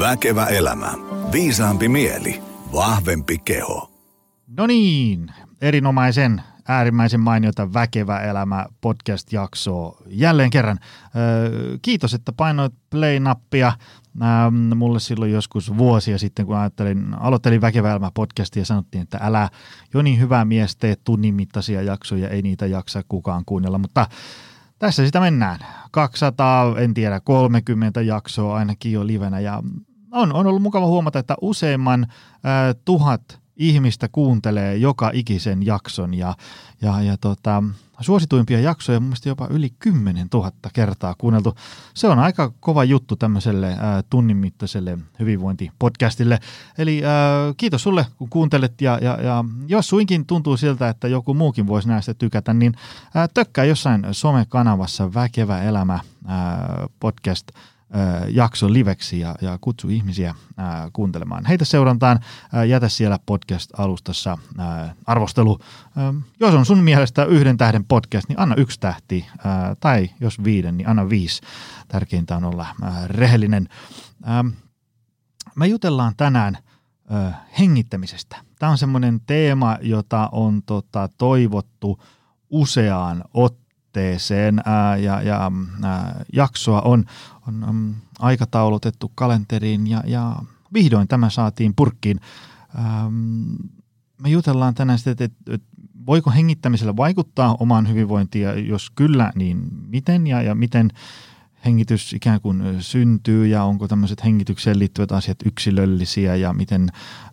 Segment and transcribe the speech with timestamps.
[0.00, 0.92] Väkevä elämä.
[1.32, 2.42] Viisaampi mieli.
[2.72, 3.90] Vahvempi keho.
[4.56, 10.78] No niin, erinomaisen äärimmäisen mainiota Väkevä elämä podcast-jaksoa jälleen kerran.
[11.16, 13.72] Öö, kiitos, että painoit play-nappia.
[14.22, 19.18] Ähm, mulle silloin joskus vuosia sitten, kun ajattelin, aloittelin Väkevä elämä podcastia ja sanottiin, että
[19.22, 19.48] älä
[19.94, 24.06] jo niin hyvä mies tee tunnin mittaisia jaksoja, ei niitä jaksa kukaan kuunnella, mutta
[24.78, 25.58] tässä sitä mennään.
[25.90, 29.62] 200, en tiedä, 30 jaksoa ainakin jo livenä ja
[30.12, 36.34] on, on ollut mukava huomata, että useimman äh, tuhat ihmistä kuuntelee joka ikisen jakson ja,
[36.82, 37.62] ja, ja tota,
[38.00, 41.54] suosituimpia jaksoja mun mielestä jopa yli 10 000 kertaa kuunneltu.
[41.94, 46.38] Se on aika kova juttu tämmöiselle ää, tunnin mittaiselle hyvinvointipodcastille.
[46.78, 51.34] Eli ää, kiitos sulle, kun kuuntelet ja, ja, ja jos suinkin tuntuu siltä, että joku
[51.34, 52.74] muukin voisi näistä tykätä, niin
[53.14, 57.46] ää, tökkää jossain somekanavassa Väkevä elämä ää, podcast–
[58.28, 61.46] jakso liveksi ja, ja kutsu ihmisiä ää, kuuntelemaan.
[61.46, 62.20] Heitä seurantaan,
[62.52, 65.58] ää, jätä siellä podcast-alustassa ää, arvostelu.
[65.96, 70.44] Ää, jos on sun mielestä yhden tähden podcast, niin anna yksi tähti, ää, tai jos
[70.44, 71.42] viiden, niin anna viisi.
[71.88, 73.68] Tärkeintä on olla ää, rehellinen.
[74.22, 74.44] Ää,
[75.56, 76.58] me jutellaan tänään
[77.08, 78.36] ää, hengittämisestä.
[78.58, 82.02] Tämä on semmoinen teema, jota on tota, toivottu
[82.50, 83.59] useaan otteeseen
[83.90, 85.50] otteeseen ää, ja, ja
[85.82, 87.04] ää, jaksoa on,
[87.48, 90.36] on um, aikataulutettu kalenteriin ja, ja
[90.72, 92.20] vihdoin tämä saatiin purkkiin.
[92.78, 93.54] Ähm,
[94.22, 95.68] me jutellaan tänään sitä, että, että, että
[96.06, 100.90] voiko hengittämisellä vaikuttaa omaan hyvinvointiin ja jos kyllä, niin miten ja, ja miten
[101.64, 106.88] hengitys ikään kuin syntyy ja onko tämmöiset hengitykseen liittyvät asiat yksilöllisiä ja miten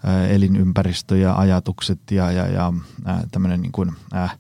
[0.08, 2.74] äh, elinympäristö ja ajatukset ja, ja, ja
[3.08, 4.38] äh, tämmöinen niin kuin, äh,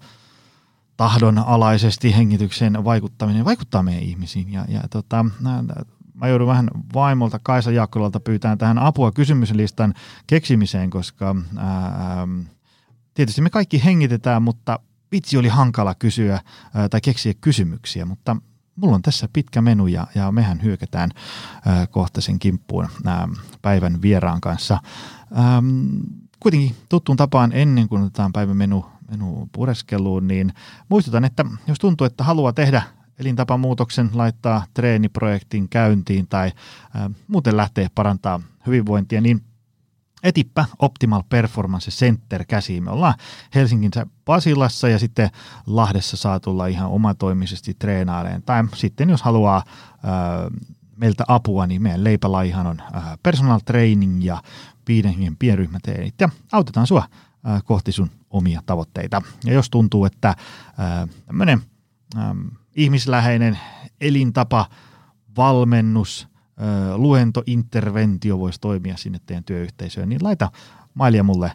[0.98, 4.54] tahdonalaisesti hengitykseen vaikuttaminen vaikuttaa meidän ihmisiin.
[4.54, 5.26] Ja, ja tota,
[6.14, 9.94] mä joudun vähän vaimolta Kaisa Jaakkolalta pyytämään tähän apua kysymyslistan
[10.28, 12.28] keksimiseen, koska ää,
[13.14, 14.80] tietysti me kaikki hengitetään, mutta
[15.12, 16.42] vitsi oli hankala kysyä
[16.74, 18.38] ää, tai keksiä kysymyksiä, mutta
[18.76, 21.10] mulla on tässä pitkä menu ja, ja mehän hyökätään
[21.66, 23.28] ää, kohta sen kimppuun ää,
[23.62, 24.80] päivän vieraan kanssa.
[25.34, 25.64] Ää,
[26.40, 30.54] kuitenkin tuttuun tapaan ennen kuin otetaan päivän menu menu pureskeluun, niin
[30.90, 32.82] muistutan, että jos tuntuu, että haluaa tehdä
[33.20, 39.44] elintapamuutoksen, laittaa treeniprojektin käyntiin tai ä, muuten lähtee parantaa hyvinvointia, niin
[40.24, 42.84] etipä Optimal Performance Center käsiin.
[42.84, 43.14] Me ollaan
[43.56, 43.92] Helsingin
[44.26, 45.30] Pasilassa ja sitten
[45.68, 48.42] Lahdessa saa tulla ihan omatoimisesti treenaileen.
[48.42, 49.62] Tai sitten jos haluaa ä,
[50.96, 54.42] meiltä apua, niin meidän leipälaihan on ä, personal training ja
[54.88, 57.04] viiden pienryhmäteenit ja autetaan sua
[57.64, 59.22] kohti sun omia tavoitteita.
[59.46, 60.36] Ja jos tuntuu, että
[61.26, 61.62] tämmöinen
[62.76, 63.60] ihmisläheinen
[64.02, 64.66] elintapa,
[65.38, 66.28] valmennus,
[66.96, 70.52] luento, interventio voisi toimia sinne teidän työyhteisöön, niin laita
[70.94, 71.52] mailia mulle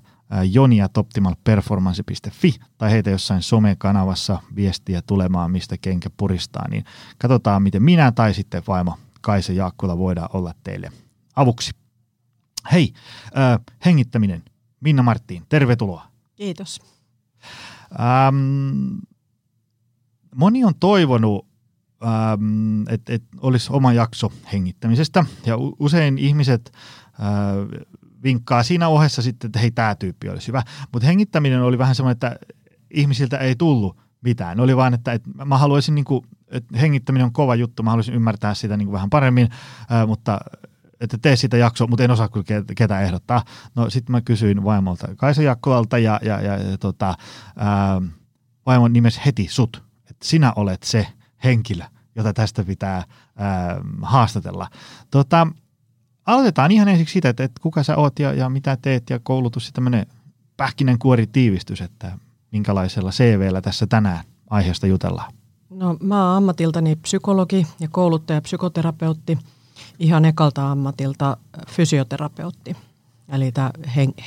[0.50, 6.84] joni.optimalperformance.fi tai heitä jossain somekanavassa viestiä tulemaan, mistä kenkä puristaa, niin
[7.18, 10.92] katsotaan, miten minä tai sitten vaimo Kaisa Jaakkula voidaan olla teille
[11.36, 11.70] avuksi.
[12.72, 12.92] Hei,
[13.26, 14.42] äh, hengittäminen.
[14.80, 16.11] Minna Marttiin, tervetuloa.
[16.34, 16.80] Kiitos.
[18.00, 18.98] Ähm,
[20.34, 21.46] moni on toivonut,
[22.04, 26.72] ähm, että et olisi oma jakso hengittämisestä ja usein ihmiset
[27.04, 27.82] äh,
[28.22, 30.62] vinkkaa siinä ohessa sitten, että hei tämä tyyppi olisi hyvä.
[30.92, 32.36] Mutta hengittäminen oli vähän semmoinen, että
[32.90, 34.60] ihmisiltä ei tullut mitään.
[34.60, 38.14] Oli vaan, että, että mä haluaisin, niin kuin, että hengittäminen on kova juttu, mä haluaisin
[38.14, 39.48] ymmärtää sitä niin kuin vähän paremmin,
[39.92, 40.38] äh, mutta
[41.02, 43.44] että tee sitä jaksoa, mutta en osaa kyllä ketä ehdottaa.
[43.74, 47.14] No sitten mä kysyin vaimolta Kaisa Jakkolalta ja, ja, ja, ja tota,
[47.56, 48.02] ää,
[48.66, 51.06] vaimon nimes heti sut, että sinä olet se
[51.44, 51.84] henkilö,
[52.16, 53.04] jota tästä pitää
[53.36, 54.68] ää, haastatella.
[55.10, 55.46] Tota,
[56.26, 59.66] aloitetaan ihan ensiksi siitä, että, että kuka sä oot ja, ja mitä teet ja koulutus
[59.66, 60.06] ja tämmöinen
[60.56, 62.18] pähkinänkuori tiivistys, että
[62.52, 65.32] minkälaisella CVllä tässä tänään aiheesta jutellaan.
[65.70, 69.38] No mä oon ammatiltani psykologi ja kouluttaja psykoterapeutti–
[69.98, 71.36] ihan ekalta ammatilta
[71.68, 72.76] fysioterapeutti.
[73.28, 73.70] Eli tämä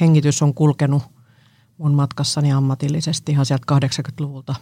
[0.02, 1.04] hengitys on kulkenut
[1.78, 4.56] mun matkassani ammatillisesti ihan sieltä 80-luvulta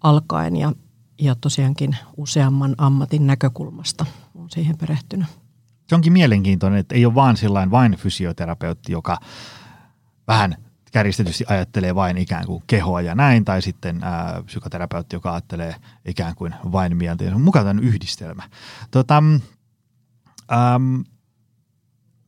[0.00, 0.72] alkaen ja,
[1.18, 5.26] ja tosiaankin useamman ammatin näkökulmasta on siihen perehtynyt.
[5.88, 9.18] Se onkin mielenkiintoinen, että ei ole vaan sillain vain fysioterapeutti, joka
[10.28, 10.56] vähän
[10.92, 15.74] kärjistetysti ajattelee vain ikään kuin kehoa ja näin, tai sitten ää, psykoterapeutti, joka ajattelee
[16.04, 17.38] ikään kuin vain mieltä.
[17.38, 18.42] Mukaan yhdistelmä.
[18.90, 19.22] Tota,
[20.52, 21.00] Ähm,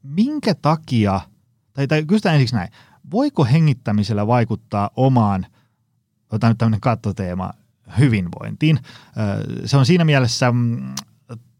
[0.02, 1.20] minkä takia,
[1.72, 2.68] tai, tai kysytään ensiksi näin,
[3.10, 5.46] voiko hengittämisellä vaikuttaa omaan,
[6.32, 7.50] otan nyt tämmöinen kattoteema,
[7.98, 8.78] hyvinvointiin?
[9.64, 10.94] Se on siinä mielessä mm,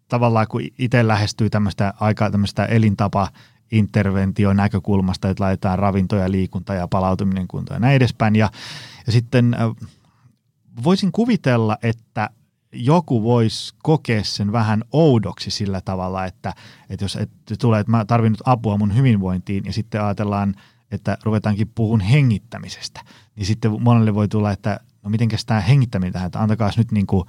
[0.09, 3.29] tavallaan kun itse lähestyy tämmöistä aika tämmöistä elintapa
[3.73, 8.37] interventio näkökulmasta, että laitetaan ravinto ja liikunta ja palautuminen kuntoon ja näin edespäin.
[8.37, 8.51] Ja,
[9.07, 9.57] ja sitten
[10.85, 12.31] voisin kuvitella, että
[12.73, 16.55] joku voisi kokea sen vähän oudoksi sillä tavalla, että,
[16.91, 20.55] että jos että tulee, että mä tarvin nyt apua mun hyvinvointiin ja sitten ajatellaan,
[20.91, 23.01] että ruvetaankin puhun hengittämisestä,
[23.37, 27.07] niin sitten monelle voi tulla, että no mitenkäs tämä hengittäminen tähän, että antakaa nyt niin
[27.07, 27.25] kuin,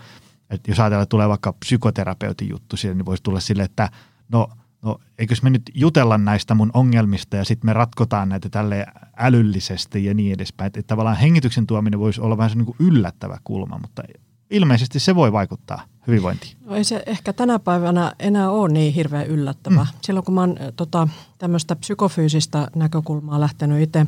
[0.50, 3.90] että jos ajatellaan, että tulee vaikka psykoterapeutin juttu siellä, niin voisi tulla sille, että
[4.30, 4.50] no,
[4.82, 8.86] no eikös me nyt jutella näistä mun ongelmista ja sitten me ratkotaan näitä tälle
[9.18, 10.68] älyllisesti ja niin edespäin.
[10.68, 14.04] Että, että tavallaan hengityksen tuominen voisi olla vähän se niin kuin yllättävä kulma, mutta
[14.54, 16.58] ilmeisesti se voi vaikuttaa hyvinvointiin.
[16.66, 19.84] No ei se ehkä tänä päivänä enää ole niin hirveän yllättävä.
[19.84, 20.00] Mm.
[20.02, 21.08] Silloin kun mä oon tota,
[21.38, 24.08] tämmöistä psykofyysistä näkökulmaa lähtenyt itse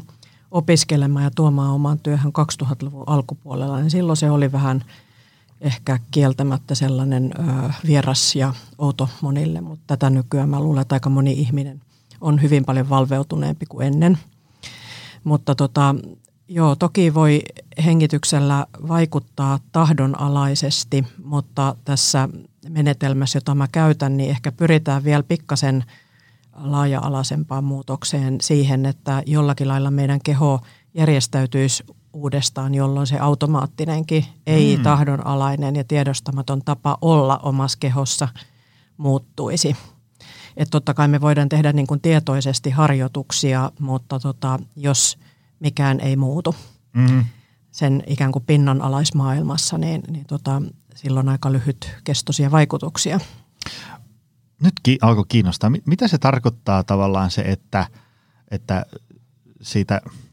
[0.52, 2.32] opiskelemaan ja tuomaan omaan työhön
[2.64, 4.84] 2000-luvun alkupuolella, niin silloin se oli vähän
[5.62, 11.10] ehkä kieltämättä sellainen ö, vieras ja outo monille, mutta tätä nykyään mä luulen, että aika
[11.10, 11.82] moni ihminen
[12.22, 14.18] on hyvin paljon valveutuneempi kuin ennen.
[15.24, 15.96] Mutta tota,
[16.48, 17.42] Joo, toki voi
[17.86, 22.30] hengityksellä vaikuttaa tahdonalaisesti, mutta tässä
[22.70, 25.84] menetelmässä, jota mä käytän, niin ehkä pyritään vielä pikkasen
[26.56, 30.62] laaja-alaisempaan muutokseen siihen, että jollakin lailla meidän keho
[30.94, 31.84] järjestäytyisi
[32.14, 34.84] uudestaan, jolloin se automaattinenkin ei mm.
[34.84, 38.28] tahdonalainen ja tiedostamaton tapa olla omassa kehossa
[38.98, 39.76] muuttuisi.
[40.58, 45.18] Että totta kai me voidaan tehdä niin kuin tietoisesti harjoituksia, mutta tota, jos–
[45.66, 46.56] mikään ei muutu.
[46.94, 47.26] Mm-hmm.
[47.72, 50.62] Sen ikään kuin pinnan alaismaailmassa, niin, niin tota,
[50.96, 53.20] silloin aika lyhyt kestoisia vaikutuksia.
[54.62, 55.72] Nytkin alkoi kiinnostaa.
[55.86, 57.88] Mitä se tarkoittaa tavallaan se, että,
[58.52, 58.86] että
[59.62, 60.02] siitä–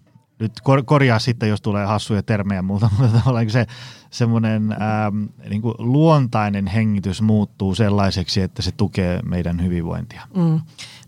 [0.42, 3.66] nyt kor- korjaa sitten, jos tulee hassuja termejä muuta, mutta tavallaan se
[4.10, 10.22] semmoinen ähm, niin kuin luontainen hengitys muuttuu sellaiseksi, että se tukee meidän hyvinvointia.
[10.36, 10.60] Mm.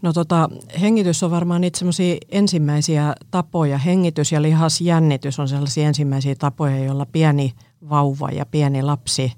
[0.03, 0.49] No tota,
[0.81, 3.79] hengitys on varmaan niitä semmoisia ensimmäisiä tapoja.
[3.79, 7.55] Hengitys ja lihasjännitys on sellaisia ensimmäisiä tapoja, joilla pieni
[7.89, 9.33] vauva ja pieni lapsi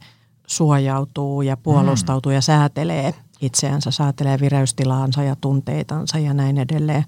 [0.46, 2.34] suojautuu ja puolustautuu mm.
[2.34, 7.04] ja säätelee itseänsä, säätelee vireystilaansa ja tunteitansa ja näin edelleen.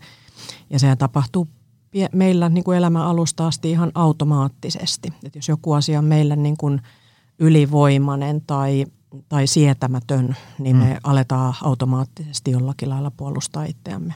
[0.70, 1.49] Ja se tapahtuu
[2.12, 5.12] meillä niin kuin elämän alusta asti ihan automaattisesti.
[5.25, 6.81] Et jos joku asia on meillä niin kuin
[7.38, 8.87] ylivoimainen tai,
[9.29, 10.96] tai sietämätön, niin me mm.
[11.02, 14.14] aletaan automaattisesti jollakin lailla puolustaa itseämme.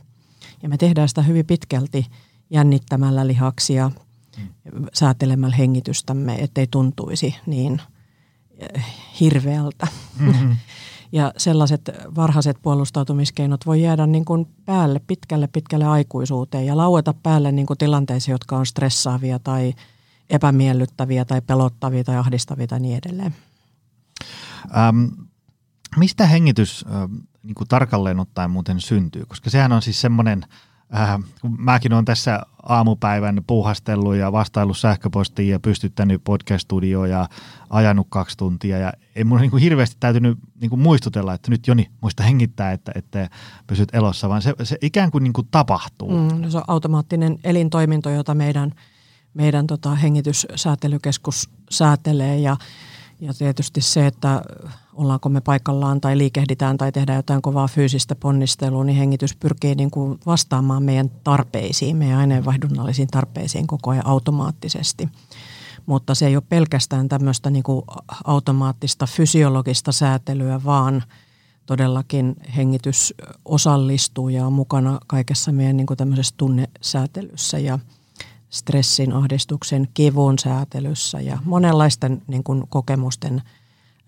[0.62, 2.06] Ja me tehdään sitä hyvin pitkälti
[2.50, 3.90] jännittämällä lihaksia,
[4.36, 4.86] mm.
[4.92, 7.80] säätelemällä hengitystämme, ettei tuntuisi niin
[8.58, 8.84] eh,
[9.20, 9.86] hirveältä.
[10.18, 10.56] Mm-hmm.
[11.12, 17.53] Ja sellaiset varhaiset puolustautumiskeinot voi jäädä niin kuin päälle pitkälle pitkälle aikuisuuteen ja laueta päälle
[17.53, 19.75] niin kuin tilanteisiin, jotka on stressaavia tai
[20.31, 23.35] epämiellyttäviä tai pelottavia tai ahdistavia tai niin edelleen.
[24.76, 25.05] Ähm,
[25.97, 27.09] mistä hengitys äh,
[27.43, 29.26] niin kuin tarkalleen ottaen muuten syntyy?
[29.26, 30.44] Koska sehän on siis semmoinen–
[30.94, 37.28] äh, kun mäkin olen tässä aamupäivän puuhastellut ja vastaillut sähköpostiin ja pystyttänyt podcast-studioon ja
[37.70, 41.66] ajanut kaksi tuntia ja ei mun niin kuin hirveästi täytynyt niin kuin muistutella, että nyt
[41.66, 43.28] Joni muista hengittää, että, että
[43.66, 46.10] pysyt elossa, vaan se, se ikään kuin, niin kuin tapahtuu.
[46.10, 48.72] Mm, no se on automaattinen elintoiminto, jota meidän,
[49.34, 52.56] meidän tota hengityssäätelykeskus säätelee ja
[53.22, 54.42] ja tietysti se, että
[54.92, 59.90] ollaanko me paikallaan tai liikehditään tai tehdään jotain kovaa fyysistä ponnistelua, niin hengitys pyrkii niin
[59.90, 65.08] kuin vastaamaan meidän tarpeisiin, meidän aineenvaihdunnallisiin tarpeisiin koko ajan automaattisesti.
[65.87, 67.82] Mutta se ei ole pelkästään tämmöistä niin kuin
[68.25, 71.02] automaattista fysiologista säätelyä, vaan
[71.66, 77.78] todellakin hengitys osallistuu ja on mukana kaikessa meidän niin kuin tämmöisessä tunnesäätelyssä ja–
[78.52, 83.42] stressin, ahdistuksen, kivun säätelyssä ja monenlaisten niin kuin, kokemusten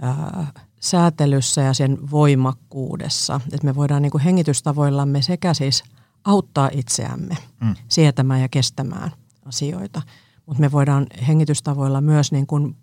[0.02, 3.40] ää, säätelyssä ja sen voimakkuudessa.
[3.52, 5.84] Että me voidaan niin kuin hengitystavoillamme sekä siis
[6.24, 7.74] auttaa itseämme mm.
[7.88, 9.10] sietämään ja kestämään
[9.44, 10.02] asioita,
[10.46, 12.76] mutta me voidaan hengitystavoilla myös niin kuin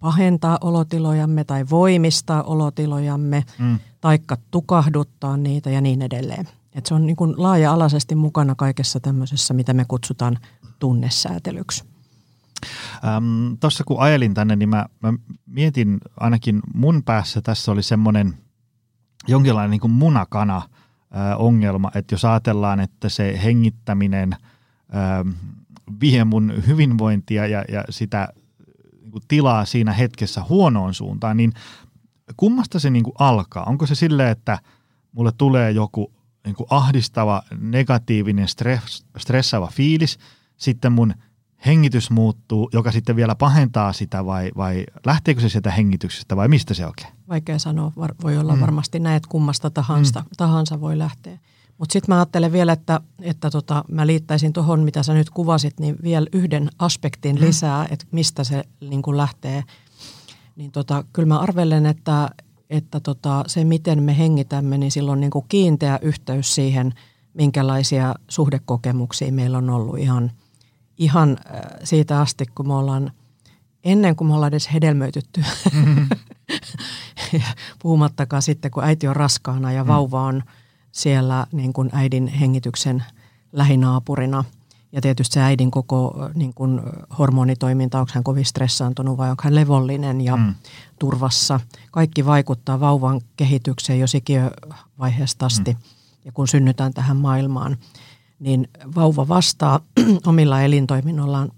[0.00, 3.78] pahentaa olotilojamme tai voimistaa olotilojamme, mm.
[4.00, 6.48] taikka tukahduttaa niitä ja niin edelleen.
[6.74, 10.38] Et se on niin kuin laaja-alaisesti mukana kaikessa tämmöisessä, mitä me kutsutaan
[10.78, 11.84] tunnesäätelyksi.
[13.04, 15.12] Ähm, Tuossa kun ajelin tänne, niin mä, mä
[15.46, 18.34] mietin ainakin mun päässä tässä oli semmoinen
[19.28, 20.62] jonkinlainen niin kuin munakana äh,
[21.38, 25.34] ongelma, että jos ajatellaan, että se hengittäminen äh,
[26.00, 28.28] vie mun hyvinvointia ja, ja sitä
[29.00, 31.52] niin kuin tilaa siinä hetkessä huonoon suuntaan, niin
[32.36, 33.64] kummasta se niin kuin alkaa?
[33.64, 34.58] Onko se silleen, että
[35.12, 36.12] mulle tulee joku
[36.44, 40.18] niin kuin ahdistava, negatiivinen, stress, stressaava fiilis–
[40.58, 41.14] sitten mun
[41.66, 46.74] hengitys muuttuu, joka sitten vielä pahentaa sitä vai, vai lähteekö se sieltä hengityksestä vai mistä
[46.74, 47.12] se oikein?
[47.28, 48.60] Vaikea sanoa, voi olla mm.
[48.60, 50.26] varmasti näet kummasta tahansa, mm.
[50.36, 51.38] tahansa voi lähteä.
[51.78, 55.80] Mutta sitten mä ajattelen vielä, että, että tota, mä liittäisin tuohon, mitä sä nyt kuvasit,
[55.80, 57.40] niin vielä yhden aspektin mm.
[57.40, 59.64] lisää, että mistä se niin kuin lähtee.
[60.56, 62.30] Niin tota, kyllä mä arvelen, että,
[62.70, 66.94] että tota, se miten me hengitämme, niin silloin niin kiinteä yhteys siihen,
[67.34, 70.30] minkälaisia suhdekokemuksia meillä on ollut ihan,
[70.98, 73.12] ihan äh, siitä asti, kun me ollaan,
[73.84, 75.44] ennen kuin me ollaan edes hedelmöitytty.
[75.72, 76.08] Mm-hmm.
[77.82, 79.88] Puhumattakaan sitten, kun äiti on raskaana ja mm.
[79.88, 80.42] vauva on–
[80.98, 83.04] siellä niin kuin äidin hengityksen
[83.52, 84.44] lähinaapurina.
[84.92, 86.80] Ja tietysti se äidin koko niin kuin
[87.18, 90.54] hormonitoiminta, onko hän kovin stressaantunut vai onko hän levollinen ja mm.
[90.98, 91.60] turvassa.
[91.90, 95.72] Kaikki vaikuttaa vauvan kehitykseen jo sikiövaiheesta asti.
[95.72, 95.78] Mm.
[96.24, 97.76] Ja kun synnytään tähän maailmaan,
[98.38, 99.80] niin vauva vastaa
[100.26, 101.50] omilla elintoiminnollaan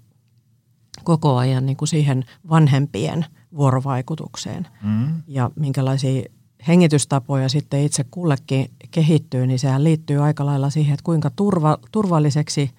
[1.03, 4.67] koko ajan niin kuin siihen vanhempien vuorovaikutukseen.
[4.83, 5.21] Mm.
[5.27, 6.23] Ja minkälaisia
[6.67, 12.71] hengitystapoja sitten itse kullekin kehittyy, niin sehän liittyy aika lailla siihen, että kuinka turva, turvalliseksi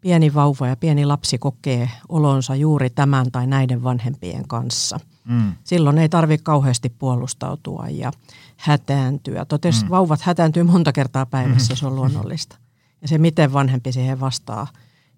[0.00, 5.00] pieni vauva ja pieni lapsi kokee olonsa juuri tämän tai näiden vanhempien kanssa.
[5.28, 5.52] Mm.
[5.64, 8.12] Silloin ei tarvitse kauheasti puolustautua ja
[8.56, 9.44] hätääntyä.
[9.44, 9.90] Totesi, mm.
[9.90, 11.76] vauvat hätääntyy monta kertaa päivässä, mm.
[11.76, 12.56] se on luonnollista.
[13.04, 14.66] Ja se, miten vanhempi siihen vastaa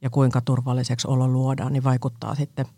[0.02, 2.66] ja kuinka turvalliseksi olo luodaan, niin vaikuttaa sitten–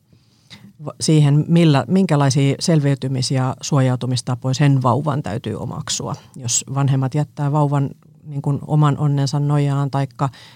[1.00, 6.14] siihen, millä, minkälaisia selviytymis- ja suojautumistapoja sen vauvan täytyy omaksua.
[6.36, 7.90] Jos vanhemmat jättää vauvan
[8.24, 10.06] niin kuin oman onnensa nojaan tai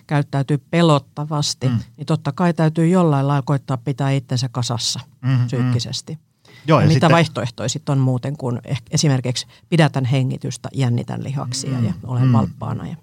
[0.07, 1.79] käyttäytyy pelottavasti, mm.
[1.97, 5.47] niin totta kai täytyy jollain lailla koittaa pitää itsensä kasassa mm-hmm.
[5.47, 6.19] psyykkisesti.
[6.67, 7.11] Joo, ja, ja mitä sitten...
[7.11, 12.33] vaihtoehtoja sitten on muuten kuin esimerkiksi pidätän hengitystä, jännitän lihaksia mm, ja olen mm.
[12.33, 12.87] valppaana.
[12.87, 12.97] Ja...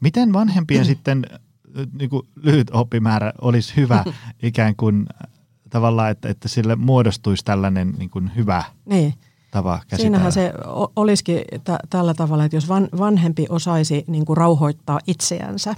[0.00, 1.26] Miten vanhempien sitten
[1.98, 4.04] niin kuin lyhyt oppimäärä olisi hyvä
[4.42, 5.06] ikään kuin
[5.70, 9.14] tavallaan, että, että sille muodostuisi tällainen niin kuin hyvä niin.
[9.50, 10.02] tapa käsitellä.
[10.02, 10.52] Siinähän se
[10.96, 15.74] olisikin t- tällä tavalla, että jos van, vanhempi osaisi niin kuin rauhoittaa itseänsä,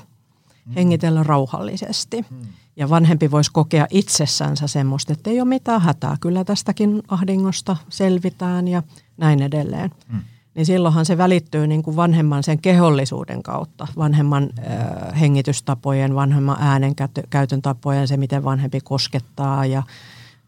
[0.66, 0.72] mm.
[0.72, 2.24] hengitellä rauhallisesti.
[2.30, 2.38] Mm.
[2.76, 8.68] Ja vanhempi voisi kokea itsessänsä semmoista, että ei ole mitään hätää, kyllä tästäkin ahdingosta selvitään
[8.68, 8.82] ja
[9.16, 9.90] näin edelleen.
[10.12, 10.20] Mm
[10.54, 16.94] niin silloinhan se välittyy niin kuin vanhemman sen kehollisuuden kautta, vanhemman äh, hengitystapojen, vanhemman äänen
[17.30, 19.82] käytön tapojen, se miten vanhempi koskettaa ja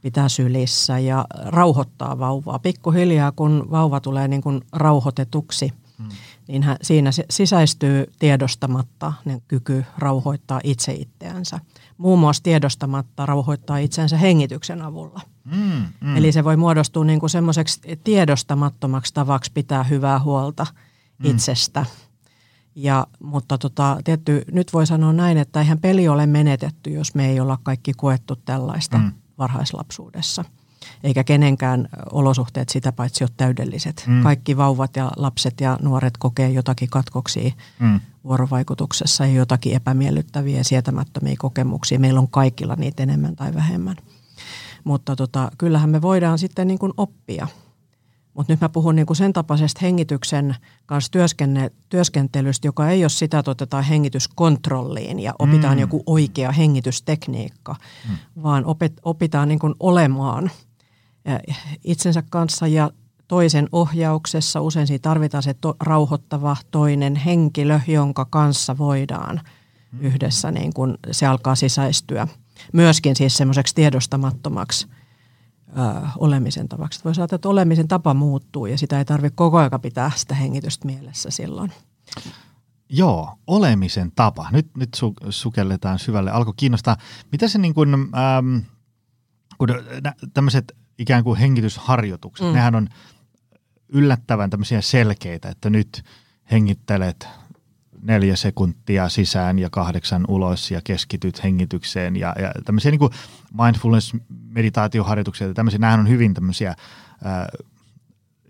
[0.02, 2.58] pitää sylissä ja rauhoittaa vauvaa.
[2.58, 6.08] Pikkuhiljaa, kun vauva tulee niin kuin rauhoitetuksi, hmm.
[6.48, 11.60] niin hän, siinä sisäistyy tiedostamatta niin kyky rauhoittaa itse itseänsä.
[12.02, 16.16] Muun muassa tiedostamatta rauhoittaa itsensä hengityksen avulla– Mm, mm.
[16.16, 20.66] Eli se voi muodostua niin kuin semmoiseksi tiedostamattomaksi tavaksi pitää hyvää huolta
[21.18, 21.30] mm.
[21.30, 21.86] itsestä.
[22.74, 27.28] Ja, mutta tota, tietty, nyt voi sanoa näin, että eihän peli ole menetetty, jos me
[27.28, 29.12] ei olla kaikki koettu tällaista mm.
[29.38, 30.44] varhaislapsuudessa.
[31.04, 34.04] Eikä kenenkään olosuhteet sitä paitsi ole täydelliset.
[34.06, 34.22] Mm.
[34.22, 38.00] Kaikki vauvat ja lapset ja nuoret kokee jotakin katkoksia mm.
[38.24, 41.98] vuorovaikutuksessa ja jotakin epämiellyttäviä ja sietämättömiä kokemuksia.
[41.98, 43.96] Meillä on kaikilla niitä enemmän tai vähemmän.
[44.84, 47.46] Mutta tota, kyllähän me voidaan sitten niin kuin oppia.
[48.34, 51.12] Mutta nyt mä puhun niin kuin sen tapaisesta hengityksen kanssa
[51.88, 55.80] työskentelystä, joka ei ole sitä, että otetaan hengityskontrolliin ja opitaan mm.
[55.80, 57.76] joku oikea hengitystekniikka,
[58.08, 58.42] mm.
[58.42, 60.50] vaan opet, opitaan niin kuin olemaan
[61.84, 62.90] itsensä kanssa ja
[63.28, 64.60] toisen ohjauksessa.
[64.60, 69.40] Usein siinä tarvitaan se to, rauhoittava toinen henkilö, jonka kanssa voidaan
[69.92, 70.00] mm.
[70.00, 72.28] yhdessä, niin kuin se alkaa sisäistyä–
[72.72, 74.86] myöskin siis semmoiseksi tiedostamattomaksi
[75.68, 77.00] ö, olemisen tavaksi.
[77.04, 80.86] Voisi ajatella, että olemisen tapa muuttuu ja sitä ei tarvitse koko ajan pitää sitä hengitystä
[80.86, 81.72] mielessä silloin.
[82.88, 84.48] Joo, olemisen tapa.
[84.52, 86.30] Nyt, nyt su, sukelletaan syvälle.
[86.30, 86.96] Alkoi kiinnostaa.
[87.32, 88.56] Mitä se niin kuin, ähm,
[89.58, 89.68] kun
[90.34, 92.52] tämmöiset ikään kuin hengitysharjoitukset, mm.
[92.52, 92.88] nehän on
[93.88, 96.02] yllättävän tämmöisiä selkeitä, että nyt
[96.50, 97.28] hengittelet
[98.02, 103.12] neljä sekuntia sisään ja kahdeksan ulos ja keskityt hengitykseen ja, ja tämmöisiä niin kuin
[103.52, 106.74] mindfulness-meditaatioharjoituksia tämmöisiä, nämähän on hyvin tämmöisiä
[107.24, 107.48] ää,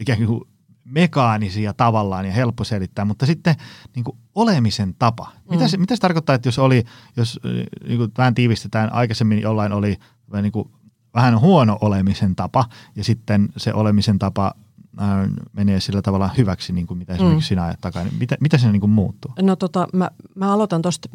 [0.01, 0.41] ikään kuin
[0.85, 3.55] mekaanisia tavallaan ja helppo selittää, mutta sitten
[3.97, 5.33] niin kuin olemisen tapa.
[5.51, 5.69] Mitä, mm.
[5.69, 6.85] se, mitä se tarkoittaa, että jos oli,
[7.17, 7.41] jos
[7.87, 9.97] niin kuin vähän tiivistetään, aikaisemmin jollain oli
[10.43, 10.71] niin kuin
[11.15, 12.65] vähän huono olemisen tapa
[12.97, 14.55] ja sitten se olemisen tapa
[15.01, 15.09] äh,
[15.53, 17.49] menee sillä tavalla hyväksi, niin kuin mitä esimerkiksi mm.
[17.49, 19.33] sinä ajat takaa, niin mitä, mitä se niin kuin muuttuu?
[19.43, 21.09] No tota, mä, mä aloitan tuosta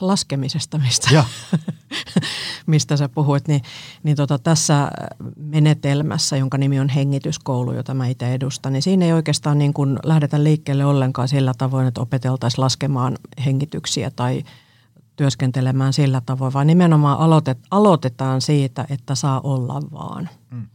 [0.00, 1.24] laskemisesta, mistä,
[2.66, 3.62] mistä sä puhuit, niin,
[4.02, 4.90] niin tota, tässä
[5.36, 9.98] menetelmässä, jonka nimi on hengityskoulu, jota mä itse edustan, niin siinä ei oikeastaan niin kuin
[10.04, 14.42] lähdetä liikkeelle ollenkaan sillä tavoin, että opeteltaisiin laskemaan hengityksiä tai
[15.16, 20.28] työskentelemään sillä tavoin, vaan nimenomaan aloitet, aloitetaan siitä, että saa olla vaan.
[20.50, 20.66] Mm.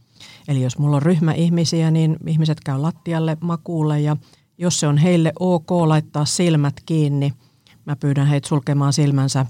[0.48, 4.16] Eli jos mulla on ryhmä ihmisiä, niin ihmiset käy lattialle makuulle ja
[4.58, 7.32] jos se on heille ok laittaa silmät kiinni,
[7.84, 9.46] mä pyydän heitä sulkemaan silmänsä.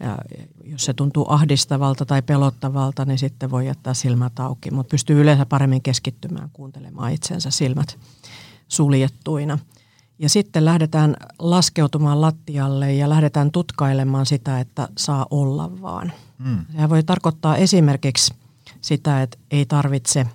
[0.00, 0.18] Ja
[0.64, 5.46] jos se tuntuu ahdistavalta tai pelottavalta, niin sitten voi jättää silmät auki, mutta pystyy yleensä
[5.46, 7.98] paremmin keskittymään kuuntelemaan itsensä silmät
[8.68, 9.58] suljettuina–
[10.22, 16.12] ja sitten lähdetään laskeutumaan lattialle ja lähdetään tutkailemaan sitä, että saa olla vaan.
[16.38, 16.64] Mm.
[16.80, 18.34] Se voi tarkoittaa esimerkiksi
[18.80, 20.26] sitä, että ei tarvitse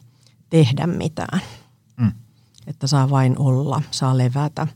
[0.50, 1.41] tehdä mitään.
[1.98, 2.12] Mm.
[2.67, 4.67] Että saa vain olla, saa levätä.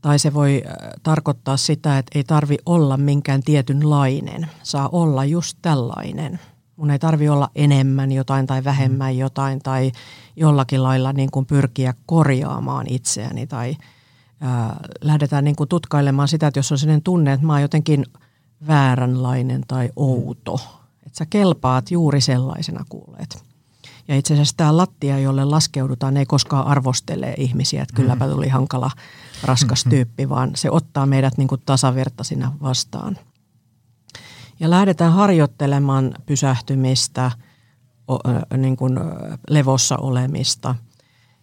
[0.00, 4.46] Tai se voi äh, tarkoittaa sitä, että ei tarvi olla minkään tietynlainen.
[4.62, 6.40] Saa olla just tällainen.
[6.76, 9.18] Mun ei tarvi olla enemmän jotain tai vähemmän mm.
[9.18, 9.92] jotain tai
[10.36, 13.76] jollakin lailla niin kuin pyrkiä korjaamaan itseäni tai–
[15.00, 18.06] lähdetään niin kuin tutkailemaan sitä, että jos on sellainen tunne, että mä oon jotenkin
[18.66, 20.60] vääränlainen tai outo,
[21.06, 23.44] että sä kelpaat juuri sellaisena kuulet.
[24.08, 28.32] Ja itse asiassa tämä lattia, jolle laskeudutaan, ei koskaan arvostele ihmisiä, että kylläpä mm.
[28.32, 28.90] tuli hankala,
[29.42, 29.96] raskas mm-hmm.
[29.96, 33.18] tyyppi, vaan se ottaa meidät niin kuin tasavertaisina vastaan.
[34.60, 37.30] Ja lähdetään harjoittelemaan pysähtymistä,
[38.56, 39.00] niin kuin
[39.50, 40.74] levossa olemista–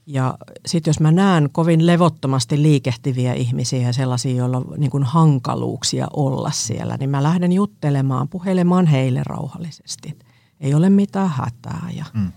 [0.05, 5.03] ja sitten jos mä näen kovin levottomasti liikehtiviä ihmisiä ja sellaisia, joilla on niin kuin
[5.03, 10.17] hankaluuksia olla siellä, niin mä lähden juttelemaan, puhelemaan heille rauhallisesti.
[10.59, 12.31] Ei ole mitään hätää ja, mm.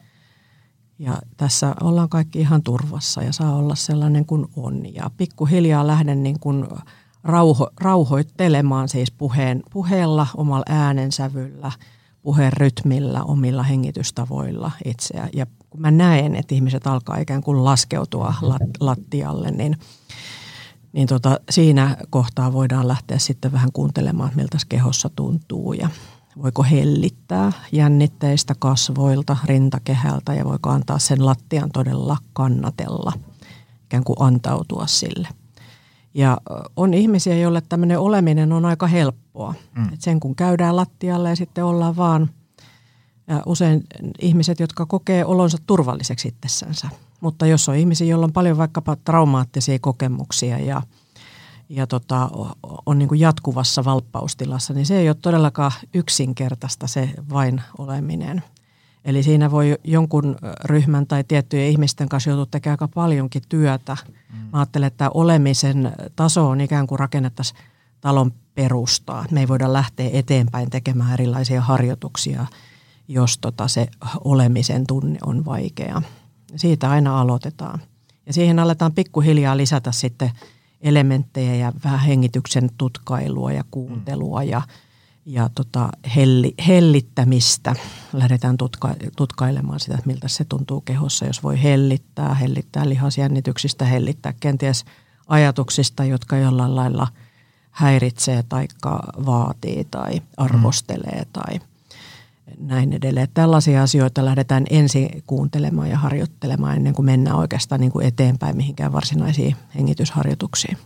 [0.98, 4.94] ja tässä ollaan kaikki ihan turvassa ja saa olla sellainen kuin on.
[4.94, 6.66] Ja pikkuhiljaa lähden niin kuin
[7.24, 11.72] rauho, rauhoittelemaan siis puheen, puheella, omalla äänensävyllä,
[12.28, 18.34] puheen rytmillä, omilla hengitystavoilla itseä ja kun mä näen, että ihmiset alkaa ikään kuin laskeutua
[18.42, 19.76] lat- lattialle, niin,
[20.92, 25.88] niin tota, siinä kohtaa voidaan lähteä sitten vähän kuuntelemaan, miltä kehossa tuntuu ja
[26.42, 33.12] voiko hellittää jännitteistä kasvoilta, rintakehältä ja voiko antaa sen lattian todella kannatella,
[33.84, 35.28] ikään kuin antautua sille.
[36.18, 36.38] Ja
[36.76, 39.54] on ihmisiä, joille tämmöinen oleminen on aika helppoa.
[39.76, 39.92] Mm.
[39.92, 42.30] Et sen kun käydään lattialle ja sitten ollaan vaan–
[43.28, 43.84] ja usein
[44.20, 46.88] ihmiset, jotka kokee olonsa turvalliseksi itsessänsä.
[47.20, 50.82] Mutta jos on ihmisiä, joilla on paljon vaikkapa traumaattisia kokemuksia ja,
[51.68, 52.30] ja tota,
[52.86, 58.42] on niin kuin jatkuvassa valppaustilassa, niin se ei ole todellakaan yksinkertaista se vain oleminen.
[59.04, 63.96] Eli siinä voi jonkun ryhmän tai tiettyjen ihmisten kanssa joutua tekemään aika paljonkin työtä.
[64.04, 64.38] Mm.
[64.38, 67.60] Mä ajattelen, että olemisen taso on ikään kuin rakennettaisiin
[68.00, 69.24] talon perustaa.
[69.30, 72.46] Me ei voida lähteä eteenpäin tekemään erilaisia harjoituksia–
[73.08, 73.88] jos tota se
[74.24, 76.02] olemisen tunne on vaikea.
[76.56, 77.80] Siitä aina aloitetaan.
[78.26, 80.30] Ja siihen aletaan pikkuhiljaa lisätä sitten
[80.80, 84.62] elementtejä ja vähän hengityksen tutkailua ja kuuntelua ja,
[85.28, 87.74] ja tota helli, hellittämistä.
[88.12, 94.32] Lähdetään tutka, tutkailemaan sitä, että miltä se tuntuu kehossa, jos voi hellittää, hellittää lihasjännityksistä, hellittää
[94.40, 94.84] kenties
[95.26, 97.08] ajatuksista, jotka jollain lailla
[97.70, 98.68] häiritsee tai
[99.26, 101.60] vaatii tai arvostelee tai–
[102.58, 103.28] näin edelleen.
[103.34, 108.92] Tällaisia asioita lähdetään ensin kuuntelemaan ja harjoittelemaan ennen kuin mennään oikeastaan niin kuin eteenpäin mihinkään
[108.92, 110.78] varsinaisiin hengitysharjoituksiin.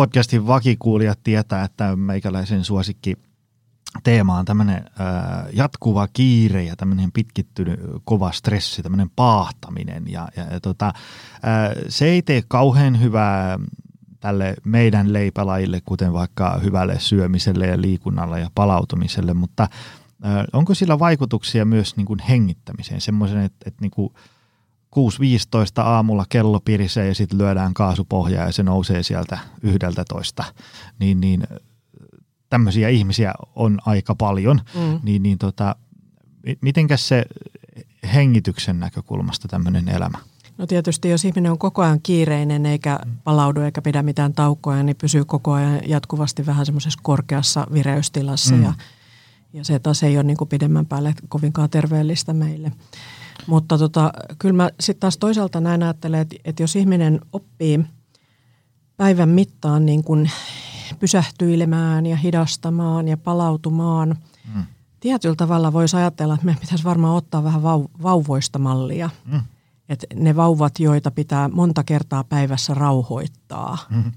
[0.00, 3.16] Podcastin vakikuulijat tietää, että meikäläisen suosikki
[4.04, 4.84] teema on tämmöinen
[5.52, 10.04] jatkuva kiire ja tämmöinen pitkittynyt kova stressi, tämmöinen paahtaminen.
[10.06, 10.92] Ja, ja, ja tota,
[11.88, 13.58] se ei tee kauhean hyvää
[14.20, 19.68] tälle meidän leipälajille, kuten vaikka hyvälle syömiselle ja liikunnalle ja palautumiselle, mutta
[20.52, 24.12] onko sillä vaikutuksia myös niin kuin hengittämiseen, semmoisen, että, että niin kuin
[24.96, 30.44] 6.15 aamulla kello pirisee ja sitten lyödään kaasupohjaa ja se nousee sieltä yhdeltä toista,
[30.98, 31.42] niin, niin
[32.48, 35.00] tämmöisiä ihmisiä on aika paljon, mm.
[35.02, 35.76] niin, niin tota,
[36.60, 37.24] mitenkäs se
[38.14, 40.18] hengityksen näkökulmasta tämmöinen elämä?
[40.58, 44.96] No tietysti, jos ihminen on koko ajan kiireinen eikä palaudu eikä pidä mitään taukoja, niin
[44.96, 48.62] pysyy koko ajan jatkuvasti vähän semmoisessa korkeassa vireystilassa mm.
[48.62, 48.72] ja,
[49.52, 52.72] ja se taas ei ole niin kuin pidemmän päälle kovinkaan terveellistä meille.
[53.46, 57.84] Mutta tota, kyllä mä sitten taas toisaalta näin ajattelen, että, että jos ihminen oppii
[58.96, 60.30] päivän mittaan niin kuin
[60.98, 64.16] pysähtyilemään ja hidastamaan ja palautumaan,
[64.54, 64.64] mm.
[65.00, 69.10] tietyllä tavalla voisi ajatella, että meidän pitäisi varmaan ottaa vähän vau- vauvoista mallia.
[69.24, 69.40] Mm
[69.90, 74.12] että ne vauvat, joita pitää monta kertaa päivässä rauhoittaa, mm-hmm.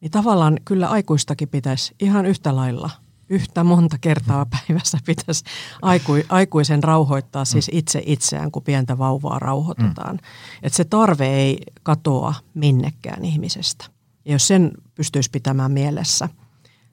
[0.00, 2.90] niin tavallaan kyllä aikuistakin pitäisi ihan yhtä lailla,
[3.30, 5.44] yhtä monta kertaa päivässä pitäisi
[5.82, 7.78] aiku, aikuisen rauhoittaa siis mm.
[7.78, 10.14] itse itseään, kun pientä vauvaa rauhoitetaan.
[10.14, 10.20] Mm.
[10.62, 13.84] Että se tarve ei katoa minnekään ihmisestä.
[14.24, 16.28] Ja jos sen pystyisi pitämään mielessä,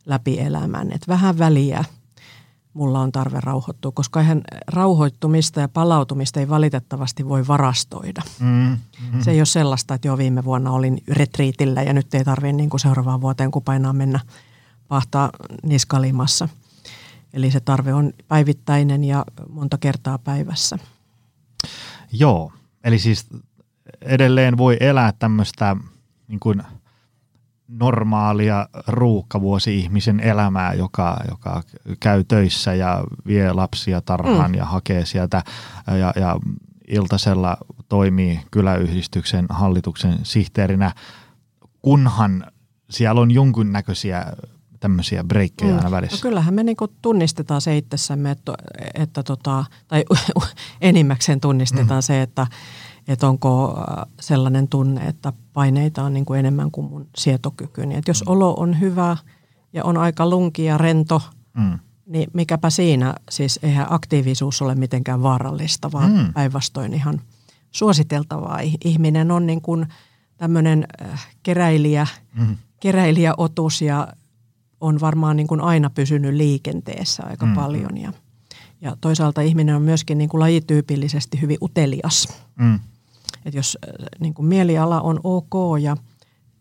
[0.06, 0.92] läpi elämän.
[0.92, 1.86] Että vähän väliä
[2.78, 8.22] mulla on tarve rauhoittua, koska eihän rauhoittumista ja palautumista ei valitettavasti voi varastoida.
[8.40, 8.78] Mm,
[9.14, 9.22] mm.
[9.22, 12.70] Se ei ole sellaista, että jo viime vuonna olin retriitillä ja nyt ei tarvitse niin
[12.80, 14.20] seuraavaan vuoteen, kun painaa mennä
[14.88, 15.30] pahtaa
[15.64, 16.50] niskalimassa.
[17.34, 20.78] Eli se tarve on päivittäinen ja monta kertaa päivässä.
[22.12, 23.28] Joo, eli siis
[24.02, 25.76] edelleen voi elää tämmöistä
[26.28, 26.64] niin kuin–
[27.68, 31.64] normaalia ruuhkavuosi-ihmisen elämää, joka, joka
[32.00, 34.58] käy töissä ja vie lapsia tarhaan mm.
[34.58, 35.44] ja hakee sieltä
[35.88, 36.40] ja, ja
[36.88, 37.58] iltasella
[37.90, 40.92] toimii kyläyhdistyksen hallituksen sihteerinä,
[41.82, 42.46] kunhan
[42.90, 44.26] siellä on jonkunnäköisiä
[44.80, 45.78] tämmöisiä breikkejä mm.
[45.78, 46.18] aina välissä.
[46.18, 48.54] No kyllähän me niinku tunnistetaan se itsessämme, että,
[48.94, 50.06] että tota, tai
[50.82, 52.02] enimmäkseen tunnistetaan mm.
[52.02, 52.48] se, että
[53.08, 57.86] että onko äh, sellainen tunne, että paineita on niin kuin enemmän kuin mun sietokyky.
[57.86, 58.32] Niin että jos mm.
[58.32, 59.18] olo on hyvä
[59.74, 61.22] ja on aika lunki ja rento,
[61.58, 61.80] mm.
[62.06, 66.34] niin mikäpä siinä, siis eihän aktiivisuus ole mitenkään vaarallista, vaan mm.
[66.34, 67.22] päinvastoin ihan
[67.72, 68.60] suositeltavaa.
[68.86, 69.88] Ihminen on niin kuin
[70.38, 72.58] tämmöinen äh, keräilijä, mm.
[72.80, 74.08] keräilijäotus ja
[74.82, 77.54] on varmaan niin kuin aina pysynyt liikenteessä aika mm.
[77.54, 78.14] paljon ja
[78.82, 82.28] ja toisaalta ihminen on myöskin niin kuin lajityypillisesti hyvin utelias.
[82.56, 82.80] Mm.
[83.46, 85.98] Että jos äh, niin kuin mieliala on ok ja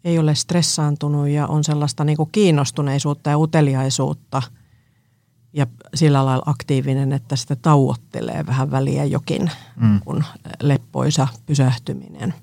[0.04, 4.42] ei ole stressaantunut ja on sellaista niin kuin kiinnostuneisuutta ja uteliaisuutta
[5.52, 10.00] ja sillä lailla aktiivinen, että sitä tauottelee vähän väliä jokin mm.
[10.00, 10.24] kun
[10.60, 12.34] leppoisa pysähtyminen.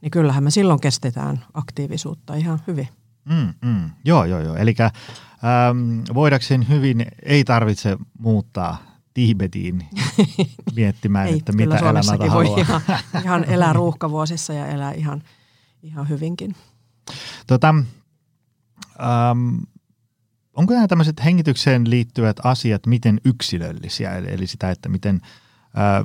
[0.00, 2.88] Niin kyllähän me silloin kestetään aktiivisuutta ihan hyvin.
[3.24, 3.90] Mm, mm.
[4.04, 4.56] Joo, joo, joo.
[4.56, 9.86] Eli ähm, voidakseen hyvin ei tarvitse muuttaa Tiibetiin
[10.76, 12.82] miettimään, Ei, että mitä elämältä voi ihan,
[13.24, 15.22] ihan elää ruuhkavuosissa ja elää ihan,
[15.82, 16.56] ihan hyvinkin.
[17.46, 17.74] Tota,
[19.00, 19.58] ähm,
[20.54, 25.20] onko nämä tämmöiset hengitykseen liittyvät asiat miten yksilöllisiä, eli, eli sitä, että miten
[25.78, 26.04] äh,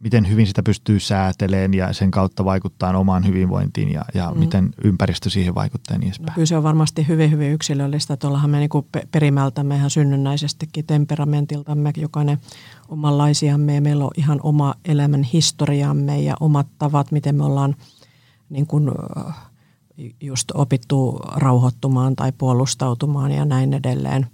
[0.00, 4.38] miten hyvin sitä pystyy säätelemään ja sen kautta vaikuttaa omaan hyvinvointiin ja, ja mm.
[4.38, 6.26] miten ympäristö siihen vaikuttaa niin edespäin.
[6.26, 8.16] No, kyllä se on varmasti hyvin, hyvin yksilöllistä.
[8.16, 8.70] Tuollahan me niin
[9.12, 12.38] perimältämme ihan synnynnäisestikin temperamentiltamme jokainen
[12.88, 17.76] omanlaisiamme ja meillä on ihan oma elämän historiamme ja omat tavat, miten me ollaan
[18.50, 18.90] niin kuin,
[20.20, 24.26] just opittu rauhoittumaan tai puolustautumaan ja näin edelleen.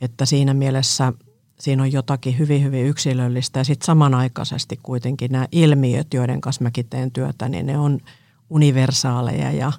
[0.00, 1.12] Että siinä mielessä–
[1.62, 3.60] siinä on jotakin hyvin, hyvin yksilöllistä.
[3.60, 8.00] Ja sitten samanaikaisesti kuitenkin nämä ilmiöt, joiden kanssa mäkin teen työtä, niin ne on
[8.50, 9.72] universaaleja ja